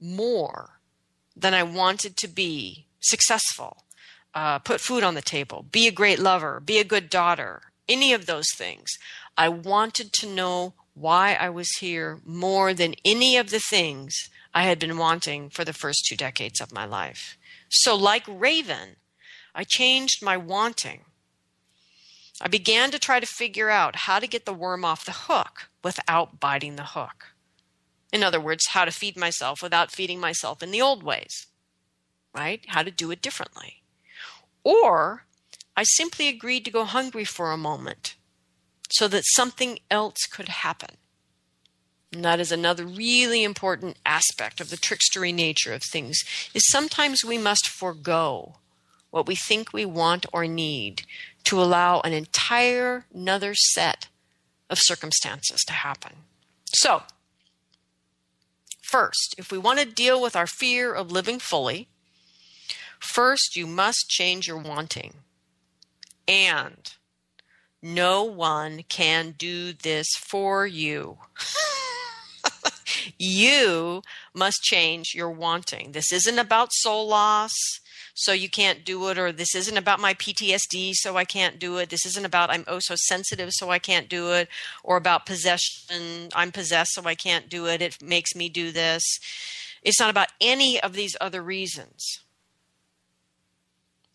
[0.00, 0.80] more
[1.36, 3.84] than I wanted to be successful,
[4.34, 8.12] uh, put food on the table, be a great lover, be a good daughter, any
[8.12, 8.90] of those things.
[9.36, 14.14] I wanted to know why I was here more than any of the things
[14.54, 17.36] I had been wanting for the first two decades of my life.
[17.68, 18.96] So, like Raven,
[19.54, 21.02] I changed my wanting.
[22.40, 25.68] I began to try to figure out how to get the worm off the hook
[25.86, 27.28] without biting the hook.
[28.12, 31.46] In other words, how to feed myself without feeding myself in the old ways,
[32.34, 32.60] right?
[32.66, 33.84] How to do it differently.
[34.64, 35.26] Or
[35.76, 38.16] I simply agreed to go hungry for a moment
[38.90, 40.96] so that something else could happen.
[42.12, 47.24] And that is another really important aspect of the trickstery nature of things is sometimes
[47.24, 48.56] we must forego
[49.10, 51.02] what we think we want or need
[51.44, 54.08] to allow an entire another set
[54.68, 56.12] of circumstances to happen.
[56.74, 57.02] So,
[58.82, 61.88] first, if we want to deal with our fear of living fully,
[62.98, 65.14] first you must change your wanting.
[66.28, 66.92] And
[67.82, 71.18] no one can do this for you.
[73.18, 74.02] you
[74.34, 75.92] must change your wanting.
[75.92, 77.52] This isn't about soul loss
[78.18, 81.76] so you can't do it, or this isn't about my PTSD, so I can't do
[81.76, 81.90] it.
[81.90, 84.48] This isn't about I'm oh so sensitive, so I can't do it,
[84.82, 87.82] or about possession, I'm possessed, so I can't do it.
[87.82, 89.02] It makes me do this.
[89.82, 92.20] It's not about any of these other reasons.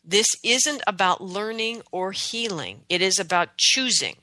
[0.03, 4.15] This isn't about learning or healing, it is about choosing.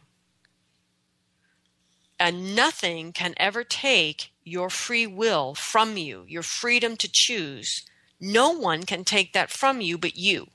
[2.19, 7.85] And nothing can ever take your free will from you, your freedom to choose,
[8.21, 10.49] no one can take that from you but you.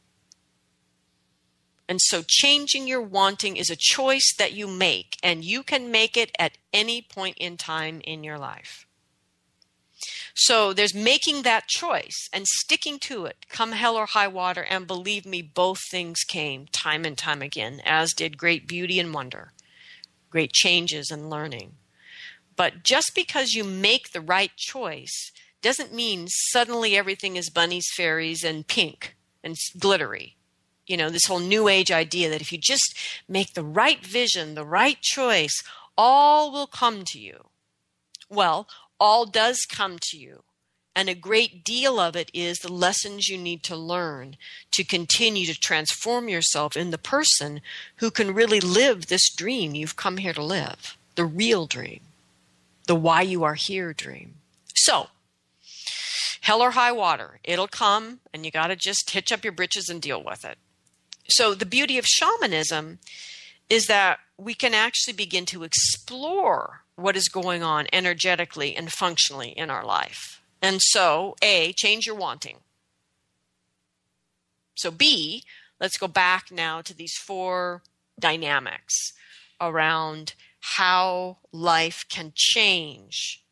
[1.87, 6.15] And so changing your wanting is a choice that you make, and you can make
[6.15, 8.87] it at any point in time in your life.
[10.33, 14.63] So there's making that choice and sticking to it, come hell or high water.
[14.63, 19.13] And believe me, both things came time and time again, as did great beauty and
[19.13, 19.51] wonder,
[20.29, 21.73] great changes and learning.
[22.55, 25.31] But just because you make the right choice
[25.63, 30.35] doesn't mean suddenly everything is bunnies, fairies, and pink and glittery.
[30.85, 32.95] You know, this whole new age idea that if you just
[33.27, 35.63] make the right vision, the right choice,
[35.97, 37.45] all will come to you.
[38.29, 38.67] Well,
[38.99, 40.43] all does come to you.
[40.95, 44.37] And a great deal of it is the lessons you need to learn
[44.73, 47.61] to continue to transform yourself in the person
[47.95, 52.01] who can really live this dream you've come here to live, the real dream,
[52.85, 54.35] the why you are here dream.
[54.75, 55.07] So,
[56.43, 59.87] hell or high water, it'll come and you got to just hitch up your britches
[59.87, 60.57] and deal with it.
[61.29, 62.99] So, the beauty of shamanism
[63.69, 69.51] is that we can actually begin to explore what is going on energetically and functionally
[69.51, 70.41] in our life.
[70.61, 72.57] And so, A, change your wanting.
[74.75, 75.43] So, B,
[75.79, 77.83] let's go back now to these four
[78.19, 79.13] dynamics
[79.61, 83.42] around how life can change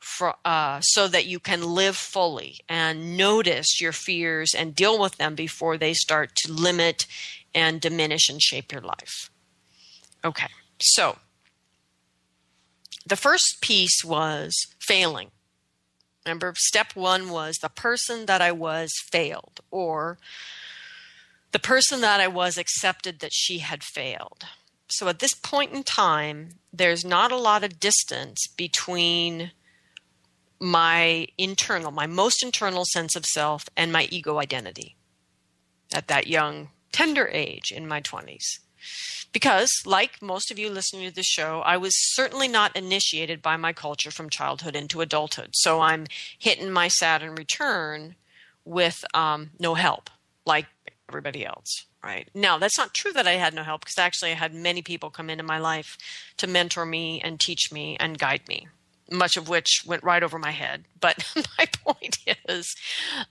[0.00, 5.16] for, uh, so that you can live fully and notice your fears and deal with
[5.16, 7.06] them before they start to limit
[7.54, 9.30] and diminish and shape your life.
[10.24, 10.48] Okay,
[10.80, 11.18] so
[13.06, 15.30] the first piece was failing.
[16.24, 20.18] Remember, step one was the person that I was failed, or
[21.52, 24.44] the person that I was accepted that she had failed.
[24.88, 29.52] So at this point in time, there's not a lot of distance between
[30.60, 34.96] my internal, my most internal sense of self and my ego identity
[35.92, 38.58] at that young, tender age in my 20s.
[39.32, 43.56] Because, like most of you listening to this show, I was certainly not initiated by
[43.56, 45.50] my culture from childhood into adulthood.
[45.54, 46.06] So I'm
[46.38, 48.16] hitting my Saturn return
[48.64, 50.10] with um, no help,
[50.46, 50.66] like
[51.08, 51.86] everybody else.
[52.02, 52.28] Right.
[52.34, 55.10] Now, that's not true that I had no help because actually I had many people
[55.10, 55.98] come into my life
[56.38, 58.68] to mentor me and teach me and guide me,
[59.10, 60.84] much of which went right over my head.
[61.00, 61.24] But
[61.58, 62.74] my point is,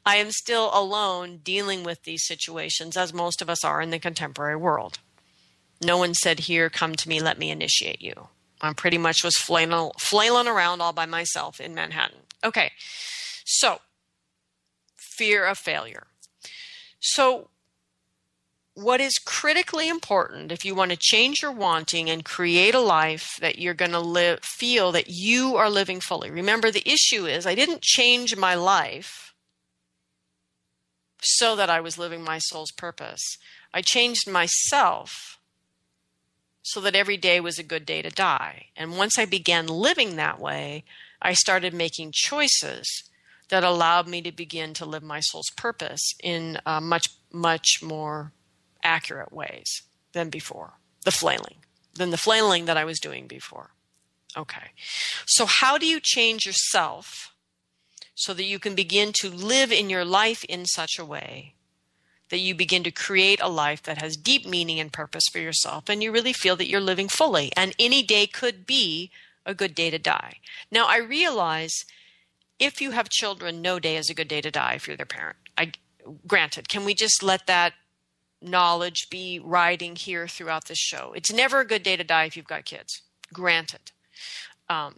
[0.06, 4.00] I am still alone dealing with these situations, as most of us are in the
[4.00, 5.00] contemporary world.
[5.82, 8.28] No one said, Here, come to me, let me initiate you.
[8.62, 12.20] I pretty much was flailing, flailing around all by myself in Manhattan.
[12.44, 12.72] Okay,
[13.46, 13.80] so
[14.98, 16.08] fear of failure.
[17.00, 17.50] So,
[18.84, 23.38] what is critically important if you want to change your wanting and create a life
[23.42, 26.32] that you're going to live feel that you are living fully.
[26.32, 29.34] Remember the issue is i didn't change my life
[31.22, 33.38] so that i was living my soul's purpose.
[33.74, 35.40] I changed myself
[36.62, 38.68] so that every day was a good day to die.
[38.78, 40.86] And once i began living that way
[41.22, 43.04] i started making choices
[43.50, 48.32] that allowed me to begin to live my soul's purpose in a much much more
[48.84, 50.74] accurate ways than before,
[51.04, 51.58] the flailing,
[51.96, 53.72] than the flailing that I was doing before.
[54.38, 54.72] Okay.
[55.26, 57.34] So, how do you change yourself
[58.16, 61.56] so that you can begin to live in your life in such a way
[62.30, 65.90] that you begin to create a life that has deep meaning and purpose for yourself
[65.90, 67.52] and you really feel that you're living fully?
[67.56, 69.10] And any day could be
[69.46, 70.36] a good day to die.
[70.72, 71.74] Now, I realize
[72.60, 75.06] if you have children, no day is a good day to die if you're their
[75.06, 75.38] parent.
[75.58, 75.72] I
[76.28, 77.74] granted, can we just let that
[78.42, 81.14] knowledge be riding here throughout this show.
[81.16, 83.02] It's never a good day to die if you've got kids,
[83.34, 83.92] granted.
[84.70, 84.96] Um,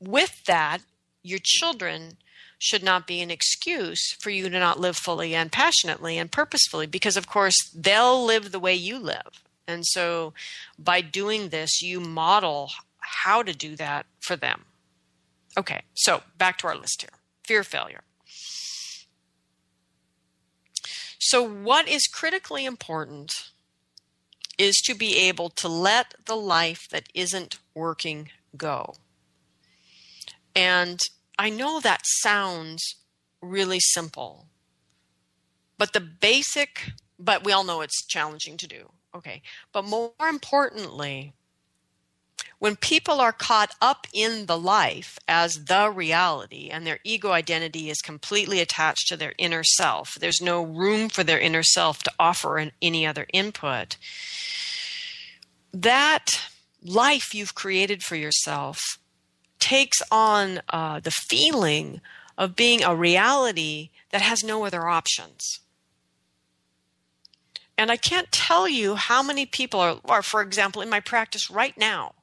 [0.00, 0.78] with that,
[1.22, 2.18] your children
[2.58, 6.86] should not be an excuse for you to not live fully and passionately and purposefully
[6.86, 9.42] because, of course, they'll live the way you live.
[9.68, 10.32] And so
[10.78, 12.70] by doing this, you model
[13.00, 14.64] how to do that for them.
[15.58, 18.02] Okay, so back to our list here fear failure.
[21.18, 23.32] So, what is critically important
[24.58, 28.94] is to be able to let the life that isn't working go.
[30.54, 30.98] And
[31.38, 32.82] I know that sounds
[33.42, 34.46] really simple,
[35.76, 38.90] but the basic, but we all know it's challenging to do.
[39.14, 39.42] Okay.
[39.72, 41.34] But more importantly,
[42.58, 47.90] when people are caught up in the life as the reality and their ego identity
[47.90, 52.12] is completely attached to their inner self, there's no room for their inner self to
[52.18, 53.96] offer an, any other input.
[55.72, 56.48] That
[56.82, 58.98] life you've created for yourself
[59.58, 62.00] takes on uh, the feeling
[62.38, 65.60] of being a reality that has no other options.
[67.78, 71.50] And I can't tell you how many people are, are, for example, in my practice
[71.50, 72.14] right now,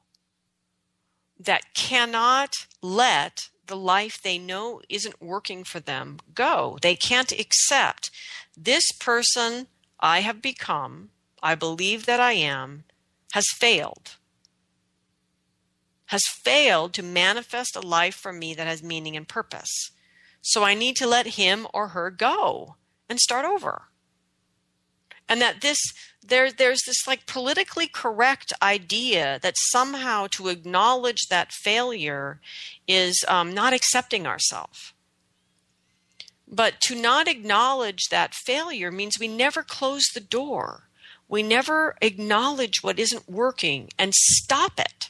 [1.40, 6.78] that cannot let the life they know isn't working for them go.
[6.82, 8.12] They can't accept
[8.58, 9.68] this person
[10.00, 11.10] I have become,
[11.42, 12.84] I believe that I am,
[13.32, 14.18] has failed.
[16.08, 19.92] Has failed to manifest a life for me that has meaning and purpose.
[20.42, 22.76] So I need to let him or her go
[23.10, 23.84] and start over.
[25.34, 25.80] And that this
[26.22, 32.40] there there's this like politically correct idea that somehow to acknowledge that failure
[32.88, 34.94] is um, not accepting ourselves
[36.48, 40.84] but to not acknowledge that failure means we never close the door.
[41.28, 45.10] We never acknowledge what isn't working and stop it.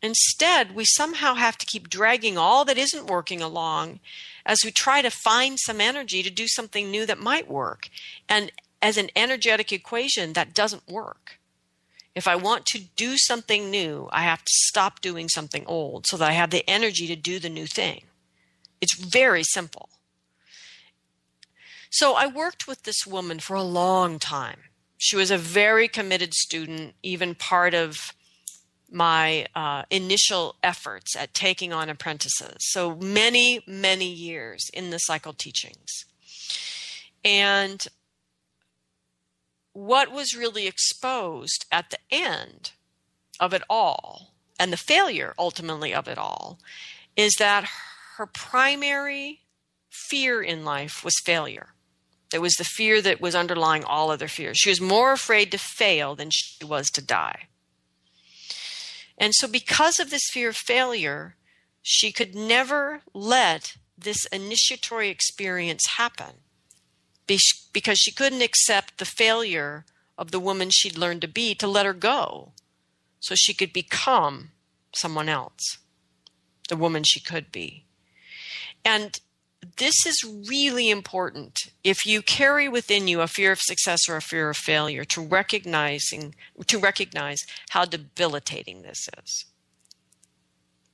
[0.00, 3.98] Instead we somehow have to keep dragging all that isn't working along
[4.44, 7.88] as we try to find some energy to do something new that might work.
[8.28, 8.52] And
[8.86, 11.40] as an energetic equation that doesn't work.
[12.14, 16.16] If I want to do something new, I have to stop doing something old so
[16.16, 18.04] that I have the energy to do the new thing.
[18.80, 19.88] It's very simple.
[21.90, 24.60] So I worked with this woman for a long time.
[24.98, 28.14] She was a very committed student, even part of
[28.88, 32.58] my uh, initial efforts at taking on apprentices.
[32.60, 36.04] So many, many years in the cycle teachings.
[37.24, 37.84] And
[39.76, 42.70] what was really exposed at the end
[43.38, 46.58] of it all, and the failure ultimately of it all,
[47.14, 47.68] is that
[48.16, 49.42] her primary
[49.90, 51.74] fear in life was failure.
[52.32, 54.56] It was the fear that was underlying all other fears.
[54.56, 57.48] She was more afraid to fail than she was to die.
[59.18, 61.36] And so, because of this fear of failure,
[61.82, 66.45] she could never let this initiatory experience happen
[67.26, 69.84] because she couldn't accept the failure
[70.18, 72.52] of the woman she'd learned to be to let her go
[73.20, 74.50] so she could become
[74.94, 75.78] someone else,
[76.68, 77.84] the woman she could be.
[78.84, 79.18] And
[79.76, 84.22] this is really important if you carry within you a fear of success or a
[84.22, 86.34] fear of failure to recognizing
[86.66, 89.46] to recognize how debilitating this is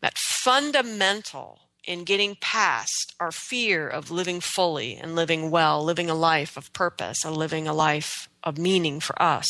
[0.01, 6.15] that fundamental in getting past our fear of living fully and living well living a
[6.15, 9.49] life of purpose and living a life of meaning for us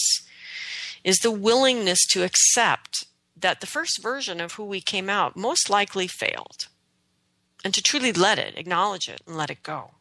[1.04, 3.04] is the willingness to accept
[3.36, 6.68] that the first version of who we came out most likely failed
[7.64, 9.92] and to truly let it, acknowledge it, and let it go.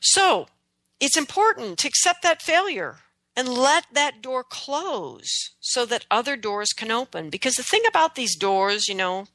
[0.00, 0.46] So
[1.00, 2.98] it's important to accept that failure
[3.34, 7.30] and let that door close so that other doors can open.
[7.30, 9.26] Because the thing about these doors, you know,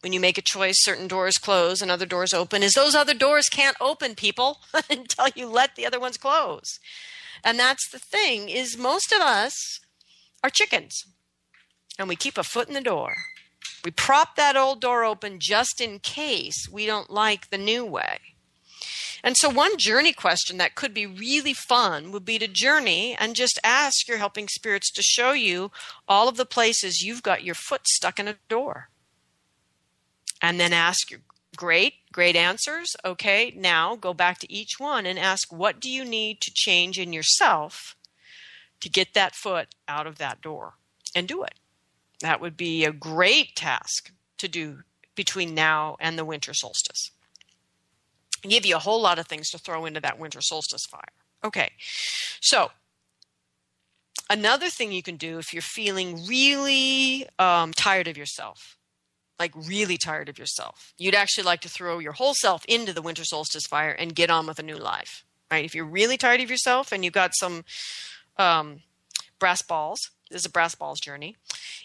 [0.00, 3.14] when you make a choice, certain doors close and other doors open, is those other
[3.14, 4.58] doors can't open, people,
[4.90, 6.78] until you let the other ones close.
[7.44, 9.80] And that's the thing is most of us
[10.42, 11.04] are chickens
[11.98, 13.14] and we keep a foot in the door.
[13.84, 18.18] We prop that old door open just in case we don't like the new way.
[19.22, 23.34] And so, one journey question that could be really fun would be to journey and
[23.34, 25.72] just ask your helping spirits to show you
[26.06, 28.90] all of the places you've got your foot stuck in a door.
[30.40, 31.20] And then ask your
[31.56, 32.94] great, great answers.
[33.04, 36.98] Okay, now go back to each one and ask what do you need to change
[36.98, 37.96] in yourself
[38.80, 40.74] to get that foot out of that door
[41.14, 41.54] and do it.
[42.20, 44.80] That would be a great task to do
[45.14, 47.10] between now and the winter solstice.
[48.42, 51.02] give you a whole lot of things to throw into that winter solstice fire.
[51.42, 51.72] Okay,
[52.40, 52.70] so
[54.30, 58.77] another thing you can do if you're feeling really um, tired of yourself,
[59.38, 63.02] like really tired of yourself, you'd actually like to throw your whole self into the
[63.02, 65.64] winter solstice fire and get on with a new life, right?
[65.64, 67.64] If you're really tired of yourself and you've got some
[68.36, 68.80] um,
[69.38, 71.36] brass balls, this is a brass balls journey,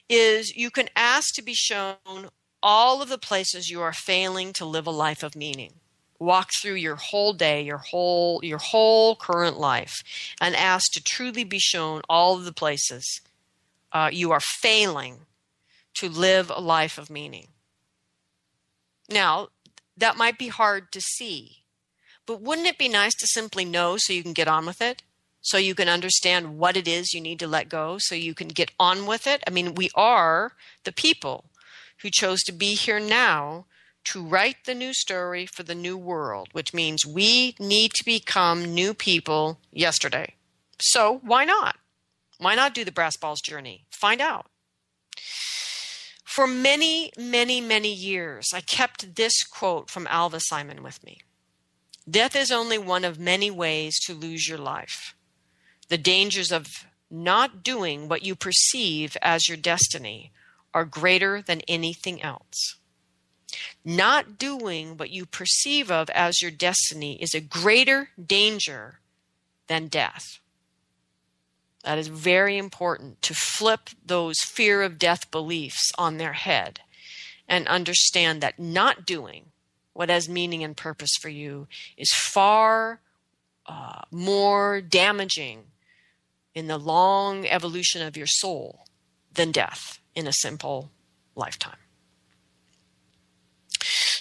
[0.09, 2.29] is you can ask to be shown
[2.61, 5.73] all of the places you are failing to live a life of meaning.
[6.19, 10.01] Walk through your whole day, your whole your whole current life,
[10.39, 13.19] and ask to truly be shown all of the places
[13.91, 15.19] uh, you are failing
[15.95, 17.47] to live a life of meaning.
[19.09, 19.49] Now,
[19.95, 21.63] that might be hard to see,
[22.25, 25.03] but wouldn't it be nice to simply know so you can get on with it?
[25.43, 28.47] so you can understand what it is you need to let go so you can
[28.47, 29.43] get on with it.
[29.45, 30.53] I mean, we are
[30.85, 31.45] the people
[32.01, 33.65] who chose to be here now
[34.05, 38.73] to write the new story for the new world, which means we need to become
[38.73, 40.33] new people yesterday.
[40.79, 41.75] So why not?
[42.39, 43.85] Why not do the brass balls journey?
[43.91, 44.47] Find out.
[46.33, 51.19] For many, many, many years, I kept this quote from Alva Simon with me
[52.09, 55.13] Death is only one of many ways to lose your life
[55.89, 60.31] the dangers of not doing what you perceive as your destiny
[60.73, 62.77] are greater than anything else.
[63.85, 69.01] Not doing what you perceive of as your destiny is a greater danger
[69.67, 70.39] than death.
[71.83, 76.79] That is very important to flip those fear of death beliefs on their head
[77.47, 79.51] and understand that not doing
[79.91, 81.67] what has meaning and purpose for you
[81.97, 83.01] is far
[83.65, 85.65] uh, more damaging
[86.55, 88.85] in the long evolution of your soul
[89.33, 90.91] than death in a simple
[91.35, 91.82] lifetime.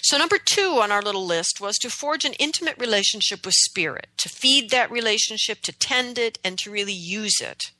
[0.03, 4.07] So, number two on our little list was to forge an intimate relationship with spirit,
[4.17, 7.71] to feed that relationship, to tend it, and to really use it.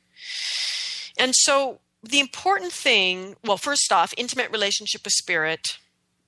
[1.19, 5.79] And so, the important thing well, first off, intimate relationship with spirit,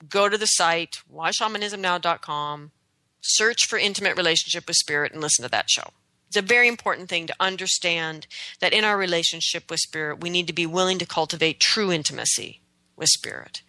[0.10, 2.72] go to the site, whyshamanismnow.com,
[3.22, 5.92] search for intimate relationship with spirit, and listen to that show.
[6.28, 8.28] It's a very important thing to understand
[8.60, 12.60] that in our relationship with spirit, we need to be willing to cultivate true intimacy
[12.96, 13.62] with spirit.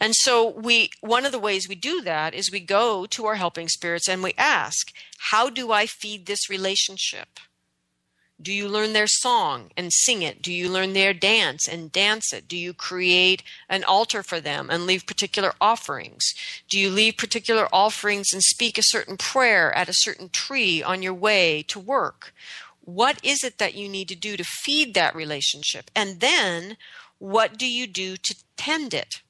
[0.00, 3.36] And so we one of the ways we do that is we go to our
[3.36, 4.92] helping spirits and we ask,
[5.30, 7.40] how do I feed this relationship?
[8.42, 10.40] Do you learn their song and sing it?
[10.40, 12.48] Do you learn their dance and dance it?
[12.48, 16.24] Do you create an altar for them and leave particular offerings?
[16.70, 21.02] Do you leave particular offerings and speak a certain prayer at a certain tree on
[21.02, 22.32] your way to work?
[22.82, 25.90] What is it that you need to do to feed that relationship?
[25.94, 26.78] And then
[27.20, 29.20] what do you do to tend it?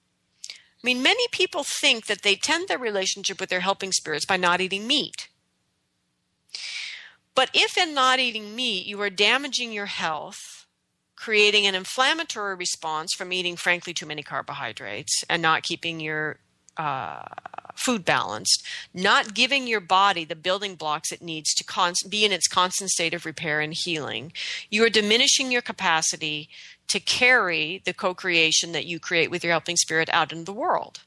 [0.48, 4.38] I mean, many people think that they tend their relationship with their helping spirits by
[4.38, 5.28] not eating meat.
[7.34, 10.66] But if in not eating meat you are damaging your health,
[11.16, 16.38] creating an inflammatory response from eating, frankly, too many carbohydrates and not keeping your
[16.76, 17.24] uh,
[17.74, 22.32] food balanced, not giving your body the building blocks it needs to con- be in
[22.32, 24.32] its constant state of repair and healing,
[24.70, 26.48] you are diminishing your capacity
[26.88, 30.52] to carry the co creation that you create with your helping spirit out in the
[30.52, 31.00] world.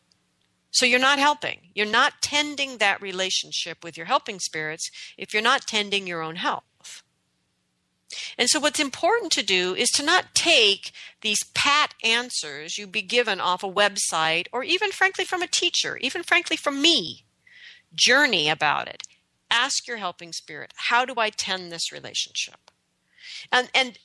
[0.72, 1.70] So you're not helping.
[1.76, 6.38] You're not tending that relationship with your helping spirits if you're not tending your own
[6.38, 6.64] health.
[8.38, 10.92] And so what's important to do is to not take
[11.22, 15.98] these pat answers you'd be given off a website or even frankly from a teacher,
[15.98, 17.24] even frankly from me.
[17.94, 19.04] Journey about it.
[19.52, 22.72] Ask your helping spirit, how do I tend this relationship?
[23.52, 23.98] And and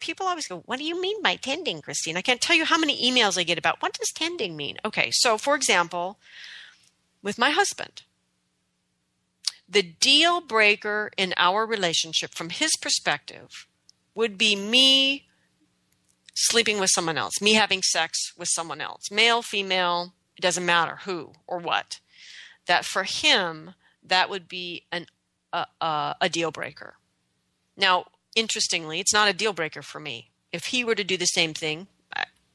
[0.00, 2.16] people always go, What do you mean by tending, Christine?
[2.16, 4.78] I can't tell you how many emails I get about what does tending mean?
[4.84, 6.18] Okay, so for example,
[7.22, 8.02] with my husband,
[9.68, 13.66] the deal breaker in our relationship from his perspective
[14.14, 15.26] would be me
[16.34, 21.00] sleeping with someone else, me having sex with someone else, male, female, it doesn't matter
[21.04, 21.98] who or what.
[22.66, 25.06] That for him, that would be an,
[25.52, 26.94] a, deal breaker.
[27.76, 30.30] Now, interestingly, it's not a deal breaker for me.
[30.52, 31.88] If he were to do the same thing,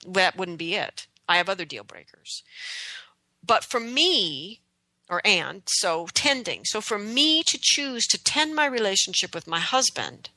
[0.08, 1.08] that wouldn't be it.
[1.28, 2.44] I have other deal breakers.
[3.46, 4.62] But for me,
[5.12, 9.60] or and, so tending, so for me to choose to tend my relationship with my
[9.60, 10.30] husband,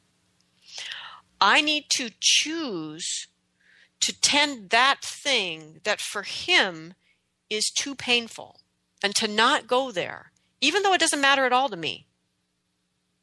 [1.40, 3.28] I need to choose
[4.00, 6.94] to tend that thing that for him
[7.48, 8.60] is too painful
[9.02, 12.06] and to not go there, even though it doesn't matter at all to me.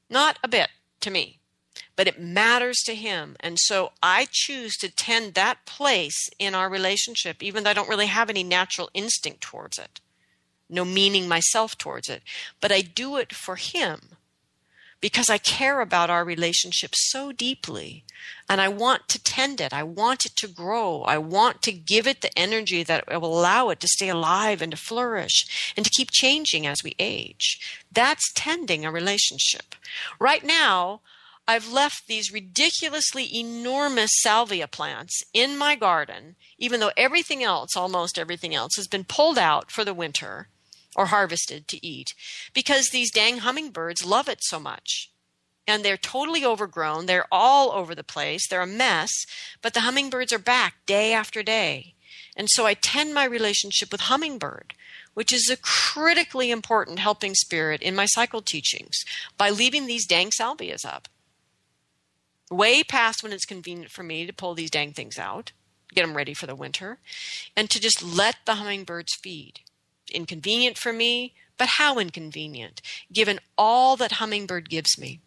[0.09, 0.69] Not a bit
[1.01, 1.41] to me
[1.95, 3.35] but it matters to him.
[3.39, 7.89] And so I choose to tend that place in our relationship, even though I don't
[7.89, 9.99] really have any natural instinct towards it,
[10.71, 12.23] no meaning myself towards it.
[12.59, 14.17] But I do it for him
[15.01, 18.03] because I care about our relationship so deeply
[18.47, 19.73] and I want to tend it.
[19.73, 21.01] I want it to grow.
[21.01, 24.71] I want to give it the energy that will allow it to stay alive and
[24.71, 27.59] to flourish and to keep changing as we age.
[27.91, 29.75] That's tending a relationship.
[30.19, 31.01] Right now,
[31.47, 38.19] I've left these ridiculously enormous salvia plants in my garden, even though everything else, almost
[38.19, 40.47] everything else, has been pulled out for the winter
[40.95, 42.13] or harvested to eat
[42.53, 45.11] because these dang hummingbirds love it so much.
[45.67, 47.05] And they're totally overgrown.
[47.05, 48.47] They're all over the place.
[48.47, 49.11] They're a mess,
[49.61, 51.93] but the hummingbirds are back day after day.
[52.35, 54.73] And so I tend my relationship with hummingbird,
[55.13, 58.97] which is a critically important helping spirit in my cycle teachings,
[59.37, 61.07] by leaving these dang salvias up
[62.51, 65.53] way past when it's convenient for me to pull these dang things out,
[65.93, 66.99] get them ready for the winter,
[67.55, 69.61] and to just let the hummingbirds feed.
[70.11, 72.81] Inconvenient for me, but how inconvenient,
[73.11, 75.19] given all that hummingbird gives me.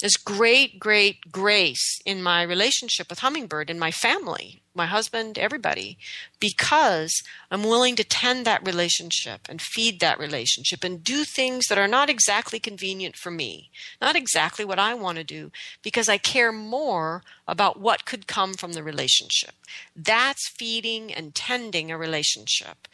[0.00, 5.96] There's great, great grace in my relationship with Hummingbird and my family, my husband, everybody,
[6.40, 11.78] because I'm willing to tend that relationship and feed that relationship and do things that
[11.78, 13.70] are not exactly convenient for me,
[14.00, 18.54] not exactly what I want to do, because I care more about what could come
[18.54, 19.54] from the relationship.
[19.94, 22.88] That's feeding and tending a relationship.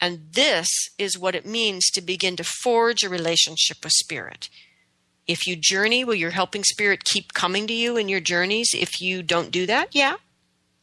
[0.00, 0.68] And this
[0.98, 4.48] is what it means to begin to forge a relationship with spirit.
[5.26, 9.00] If you journey, will your helping spirit keep coming to you in your journeys if
[9.00, 9.94] you don't do that?
[9.94, 10.16] Yeah,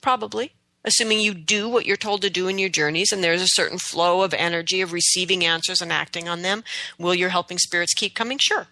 [0.01, 0.53] probably.
[0.83, 3.77] Assuming you do what you're told to do in your journeys and there's a certain
[3.77, 6.63] flow of energy of receiving answers and acting on them,
[6.97, 8.39] will your helping spirits keep coming?
[8.41, 8.67] Sure.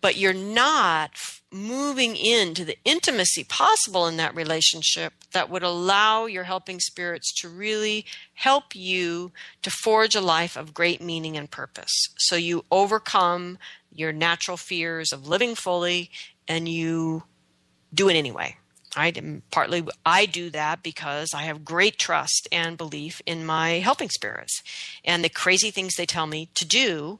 [0.00, 1.10] But you're not
[1.50, 7.48] moving into the intimacy possible in that relationship that would allow your helping spirits to
[7.48, 9.32] really help you
[9.62, 11.92] to forge a life of great meaning and purpose.
[12.18, 13.58] So you overcome
[13.92, 16.10] your natural fears of living fully
[16.46, 17.24] and you
[17.94, 18.56] do it anyway.
[18.96, 19.16] Right?
[19.18, 24.08] And partly I do that because I have great trust and belief in my helping
[24.08, 24.62] spirits
[25.04, 27.18] and the crazy things they tell me to do,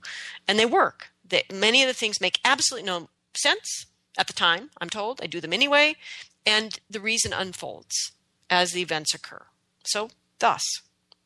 [0.49, 3.87] and they work That many of the things make absolutely no sense
[4.19, 5.21] at the time, I'm told.
[5.23, 5.97] I do them anyway.
[6.45, 8.13] And the reason unfolds
[8.49, 9.47] as the events occur.
[9.85, 10.63] So, thus,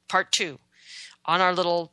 [0.09, 0.59] part two
[1.25, 1.93] on our little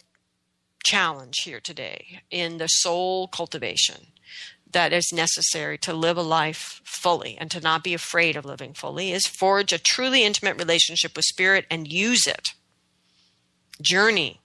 [0.83, 4.07] challenge here today in the soul cultivation
[4.71, 8.73] that is necessary to live a life fully and to not be afraid of living
[8.73, 12.49] fully is forge a truly intimate relationship with spirit and use it.
[13.81, 14.41] Journey,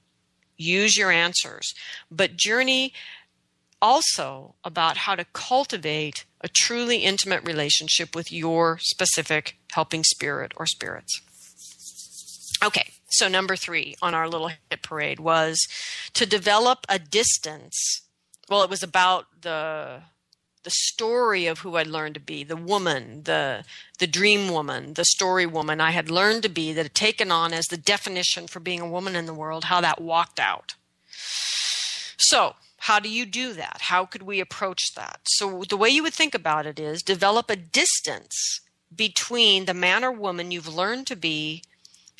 [0.57, 1.75] use your answers,
[2.11, 2.93] but journey
[3.83, 10.64] also about how to cultivate a truly intimate relationship with your specific helping spirit or
[10.64, 11.20] spirits.
[12.64, 15.59] Okay, so number three on our little hit parade was
[16.14, 18.03] to develop a distance.
[18.49, 20.03] Well, it was about the
[20.64, 23.64] the story of who I'd learned to be, the woman, the
[23.99, 27.53] the dream woman, the story woman I had learned to be that had taken on
[27.53, 30.74] as the definition for being a woman in the world, how that walked out.
[32.16, 32.55] So,
[32.87, 33.83] how do you do that?
[33.83, 35.20] How could we approach that?
[35.24, 38.61] So, the way you would think about it is develop a distance
[38.95, 41.62] between the man or woman you've learned to be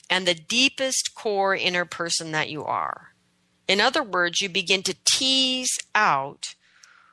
[0.09, 3.09] and the deepest core inner person that you are.
[3.67, 6.55] In other words, you begin to tease out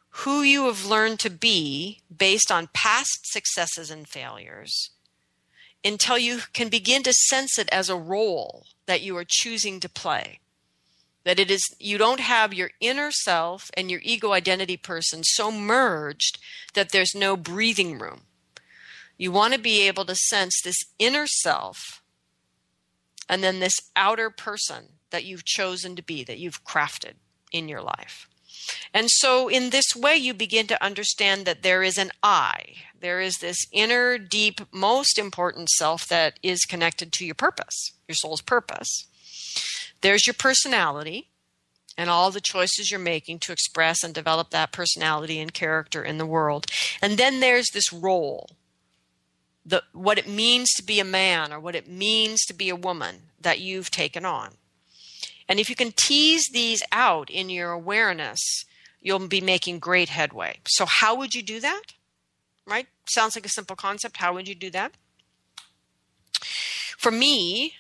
[0.09, 4.91] who you have learned to be based on past successes and failures
[5.83, 9.89] until you can begin to sense it as a role that you are choosing to
[9.89, 10.39] play.
[11.29, 15.51] That it is, you don't have your inner self and your ego identity person so
[15.51, 16.39] merged
[16.73, 18.21] that there's no breathing room.
[19.15, 22.01] You want to be able to sense this inner self
[23.29, 27.13] and then this outer person that you've chosen to be, that you've crafted
[27.51, 28.27] in your life.
[28.91, 32.73] And so, in this way, you begin to understand that there is an I.
[32.99, 38.15] There is this inner, deep, most important self that is connected to your purpose, your
[38.15, 39.05] soul's purpose.
[40.01, 41.29] There's your personality
[41.97, 46.17] and all the choices you're making to express and develop that personality and character in
[46.17, 46.65] the world.
[47.01, 48.49] And then there's this role
[49.65, 52.75] the what it means to be a man or what it means to be a
[52.75, 54.55] woman that you've taken on.
[55.47, 58.65] And if you can tease these out in your awareness,
[59.01, 60.59] you'll be making great headway.
[60.67, 61.83] So how would you do that?
[62.65, 62.87] Right?
[63.07, 64.17] Sounds like a simple concept.
[64.17, 64.93] How would you do that?
[66.97, 67.73] For me,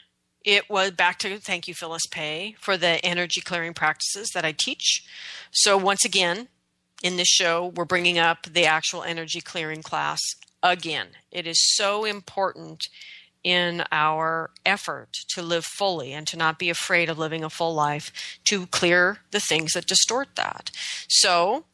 [0.49, 4.51] it was back to thank you, Phyllis Pay, for the energy clearing practices that I
[4.51, 5.03] teach.
[5.51, 6.47] So, once again,
[7.03, 10.19] in this show, we're bringing up the actual energy clearing class
[10.63, 11.09] again.
[11.31, 12.87] It is so important
[13.43, 17.73] in our effort to live fully and to not be afraid of living a full
[17.73, 20.71] life to clear the things that distort that.
[21.07, 21.65] So,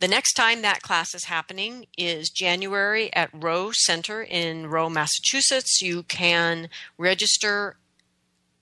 [0.00, 5.80] the next time that class is happening is January at Rowe Center in Rowe, Massachusetts.
[5.80, 6.68] You can
[6.98, 7.76] register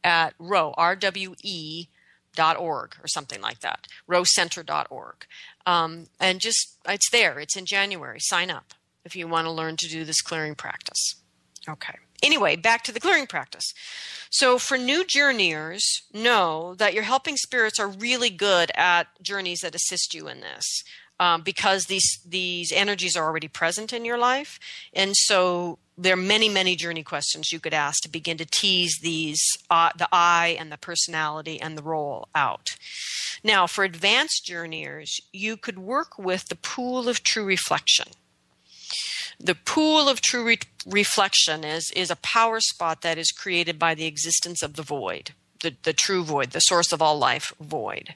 [0.05, 1.89] at Rowe, R-W-E
[2.35, 5.27] dot org or something like that, rowecenter.org.
[5.67, 7.39] Um, and just, it's there.
[7.39, 8.19] It's in January.
[8.21, 8.75] Sign up
[9.05, 11.17] if you want to learn to do this clearing practice.
[11.69, 11.95] Okay.
[12.23, 13.75] Anyway, back to the clearing practice.
[14.31, 19.75] So, for new journeyers, know that your helping spirits are really good at journeys that
[19.75, 20.85] assist you in this.
[21.21, 24.59] Um, because these these energies are already present in your life,
[24.93, 28.99] and so there are many many journey questions you could ask to begin to tease
[29.03, 29.41] these
[29.71, 32.77] uh, the I and the personality and the role out.
[33.45, 38.09] Now, for advanced journeyers, you could work with the pool of true reflection.
[39.41, 43.95] The pool of true re- reflection is is a power spot that is created by
[43.95, 45.33] the existence of the void
[45.63, 48.15] the, the true void the source of all life void.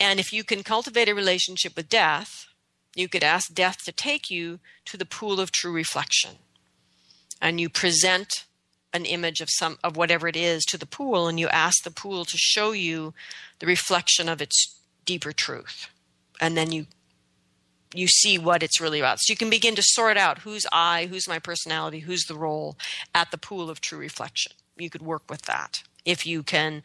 [0.00, 2.46] And if you can cultivate a relationship with death
[2.94, 6.38] you could ask death to take you to the pool of true reflection
[7.40, 8.44] and you present
[8.92, 11.90] an image of some of whatever it is to the pool and you ask the
[11.90, 13.12] pool to show you
[13.58, 15.88] the reflection of its deeper truth
[16.40, 16.86] and then you
[17.94, 19.18] you see what it's really about.
[19.20, 22.76] So you can begin to sort out who's I, who's my personality, who's the role
[23.14, 24.52] at the pool of true reflection.
[24.76, 26.82] You could work with that if you can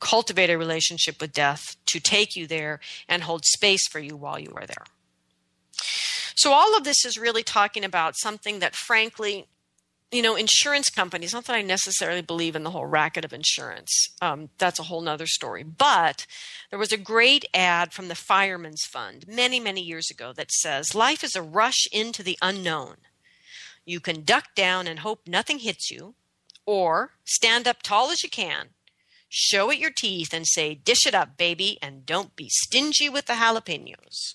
[0.00, 4.38] cultivate a relationship with death to take you there and hold space for you while
[4.38, 4.84] you are there.
[6.34, 9.48] So, all of this is really talking about something that, frankly,
[10.10, 13.92] you know, insurance companies, not that I necessarily believe in the whole racket of insurance.
[14.22, 15.62] Um, that's a whole nother story.
[15.62, 16.26] But
[16.70, 20.94] there was a great ad from the Fireman's Fund many, many years ago that says
[20.94, 22.96] life is a rush into the unknown.
[23.84, 26.14] You can duck down and hope nothing hits you,
[26.64, 28.68] or stand up tall as you can,
[29.28, 33.26] show it your teeth, and say, Dish it up, baby, and don't be stingy with
[33.26, 34.34] the jalapenos.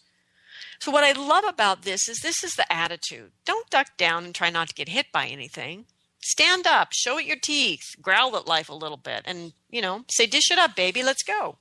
[0.84, 3.32] So, what I love about this is this is the attitude.
[3.46, 5.86] Don't duck down and try not to get hit by anything.
[6.20, 10.04] Stand up, show it your teeth, growl at life a little bit, and, you know,
[10.10, 11.56] say, dish it up, baby, let's go.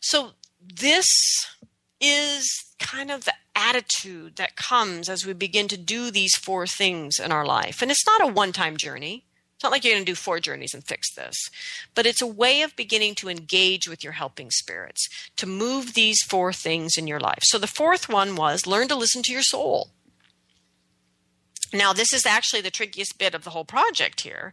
[0.00, 0.30] So,
[0.60, 1.06] this
[2.00, 2.50] is
[2.80, 7.30] kind of the attitude that comes as we begin to do these four things in
[7.30, 7.82] our life.
[7.82, 9.26] And it's not a one time journey.
[9.62, 11.36] It's not like you're going to do four journeys and fix this,
[11.94, 16.20] but it's a way of beginning to engage with your helping spirits to move these
[16.28, 17.42] four things in your life.
[17.42, 19.90] So the fourth one was learn to listen to your soul.
[21.72, 24.52] Now, this is actually the trickiest bit of the whole project here.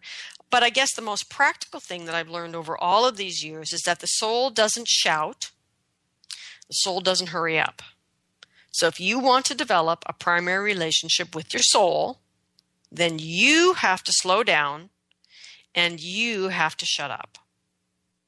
[0.52, 3.74] But I guess the most practical thing that I've learned over all of these years
[3.74, 5.50] is that the soul doesn't shout,
[6.68, 7.82] the soul doesn't hurry up.
[8.70, 12.20] So if you want to develop a primary relationship with your soul,
[12.92, 14.92] then you have to slow down
[15.76, 17.38] and you have to shut up.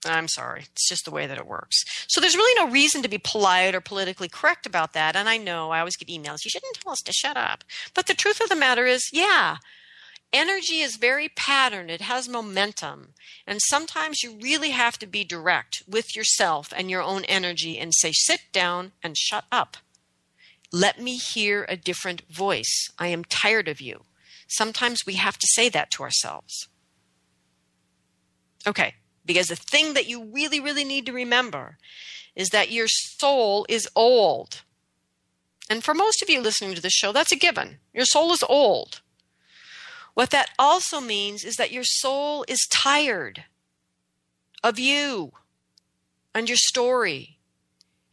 [0.05, 0.61] I'm sorry.
[0.71, 1.83] It's just the way that it works.
[2.07, 5.15] So there's really no reason to be polite or politically correct about that.
[5.15, 7.63] And I know I always get emails, you shouldn't tell us to shut up.
[7.93, 9.57] But the truth of the matter is, yeah,
[10.33, 13.13] energy is very patterned, it has momentum.
[13.45, 17.93] And sometimes you really have to be direct with yourself and your own energy and
[17.93, 19.77] say, sit down and shut up.
[20.73, 22.89] Let me hear a different voice.
[22.97, 24.05] I am tired of you.
[24.47, 26.67] Sometimes we have to say that to ourselves.
[28.67, 28.95] Okay,
[29.25, 31.77] because the thing that you really, really need to remember
[32.35, 34.61] is that your soul is old.
[35.69, 37.79] And for most of you listening to this show, that's a given.
[37.93, 39.01] Your soul is old.
[40.13, 43.45] What that also means is that your soul is tired
[44.63, 45.31] of you
[46.35, 47.37] and your story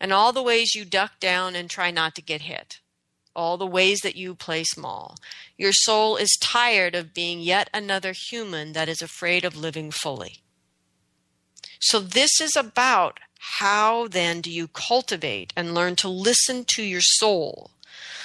[0.00, 2.80] and all the ways you duck down and try not to get hit,
[3.38, 5.16] all the ways that you play small.
[5.56, 10.42] Your soul is tired of being yet another human that is afraid of living fully.
[11.80, 13.20] So, this is about
[13.60, 17.70] how then do you cultivate and learn to listen to your soul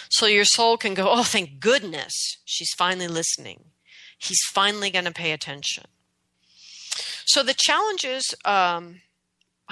[0.09, 3.65] so your soul can go, oh, thank goodness she's finally listening.
[4.17, 5.85] He's finally going to pay attention.
[7.25, 8.33] So, the challenges.
[8.43, 9.01] Um,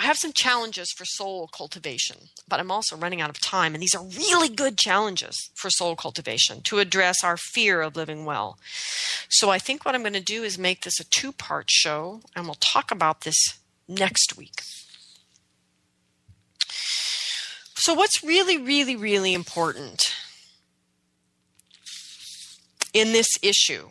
[0.01, 3.75] I have some challenges for soul cultivation, but I'm also running out of time.
[3.75, 8.25] And these are really good challenges for soul cultivation to address our fear of living
[8.25, 8.57] well.
[9.29, 12.21] So I think what I'm going to do is make this a two part show,
[12.35, 14.63] and we'll talk about this next week.
[17.75, 20.15] So, what's really, really, really important
[22.91, 23.89] in this issue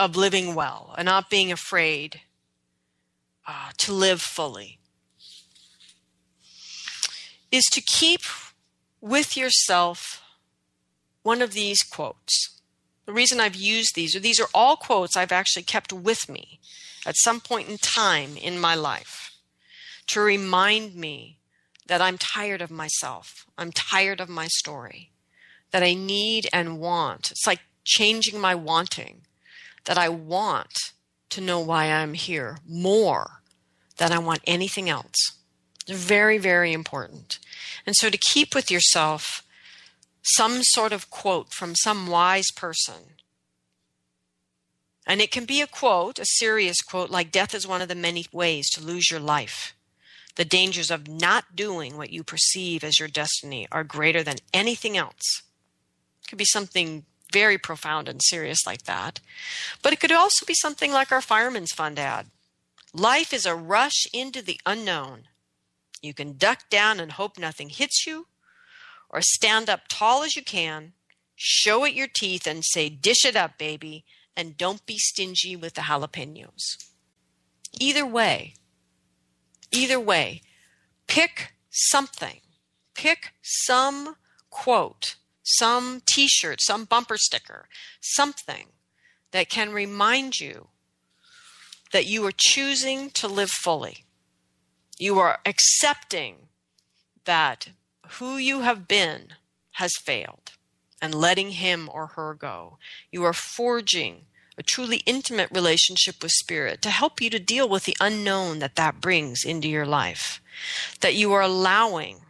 [0.00, 2.22] of living well and not being afraid
[3.46, 4.78] uh, to live fully
[7.50, 8.22] is to keep
[9.00, 10.22] with yourself
[11.22, 12.60] one of these quotes.
[13.06, 16.60] The reason I've used these, or these are all quotes I've actually kept with me
[17.06, 19.32] at some point in time in my life
[20.08, 21.38] to remind me
[21.86, 23.46] that I'm tired of myself.
[23.56, 25.10] I'm tired of my story.
[25.70, 27.30] That I need and want.
[27.30, 29.22] It's like changing my wanting.
[29.84, 30.92] That I want
[31.30, 33.42] to know why I'm here more
[33.96, 35.14] than I want anything else.
[35.86, 37.38] It's very, very important.
[37.86, 39.42] And so to keep with yourself
[40.22, 43.16] some sort of quote from some wise person
[45.06, 47.94] and it can be a quote, a serious quote, like death is one of the
[47.94, 49.74] many ways to lose your life.
[50.34, 54.96] The dangers of not doing what you perceive as your destiny are greater than anything
[54.96, 55.42] else.
[56.22, 59.20] It could be something very profound and serious like that.
[59.82, 62.26] But it could also be something like our Fireman's Fund ad.
[62.92, 65.24] Life is a rush into the unknown.
[66.00, 68.26] You can duck down and hope nothing hits you,
[69.10, 70.92] or stand up tall as you can,
[71.34, 74.04] show it your teeth, and say, Dish it up, baby,
[74.36, 76.62] and don't be stingy with the jalapenos.
[77.78, 78.54] Either way,
[79.70, 80.42] either way,
[81.06, 82.40] pick something.
[82.94, 84.16] Pick some
[84.48, 85.16] quote,
[85.46, 87.68] some t shirt, some bumper sticker,
[88.00, 88.66] something
[89.32, 90.68] that can remind you
[91.92, 94.04] that you are choosing to live fully.
[94.98, 96.48] You are accepting
[97.24, 97.68] that
[98.12, 99.34] who you have been
[99.72, 100.52] has failed
[101.00, 102.78] and letting him or her go.
[103.12, 104.26] You are forging
[104.58, 108.76] a truly intimate relationship with spirit to help you to deal with the unknown that
[108.76, 110.40] that brings into your life.
[111.00, 112.22] That you are allowing,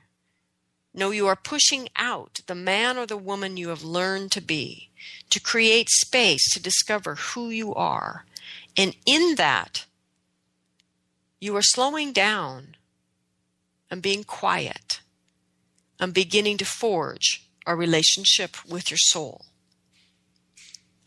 [0.96, 4.88] no, you are pushing out the man or the woman you have learned to be
[5.28, 8.24] to create space to discover who you are.
[8.78, 9.84] And in that,
[11.38, 12.76] you are slowing down
[13.90, 15.00] and being quiet
[16.00, 19.44] and beginning to forge a relationship with your soul.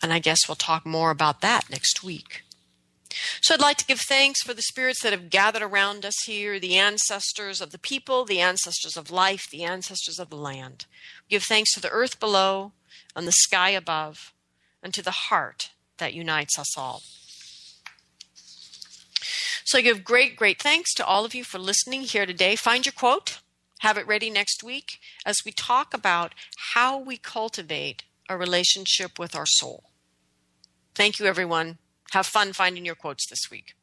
[0.03, 2.43] And I guess we'll talk more about that next week.
[3.41, 6.59] So I'd like to give thanks for the spirits that have gathered around us here,
[6.59, 10.85] the ancestors of the people, the ancestors of life, the ancestors of the land.
[11.27, 12.73] Give thanks to the earth below
[13.15, 14.33] and the sky above,
[14.83, 17.01] and to the heart that unites us all.
[19.65, 22.55] So I give great, great thanks to all of you for listening here today.
[22.55, 23.39] Find your quote
[23.79, 26.35] have it ready next week as we talk about
[26.73, 29.85] how we cultivate a relationship with our soul.
[30.93, 31.77] Thank you, everyone.
[32.11, 33.75] Have fun finding your quotes this week.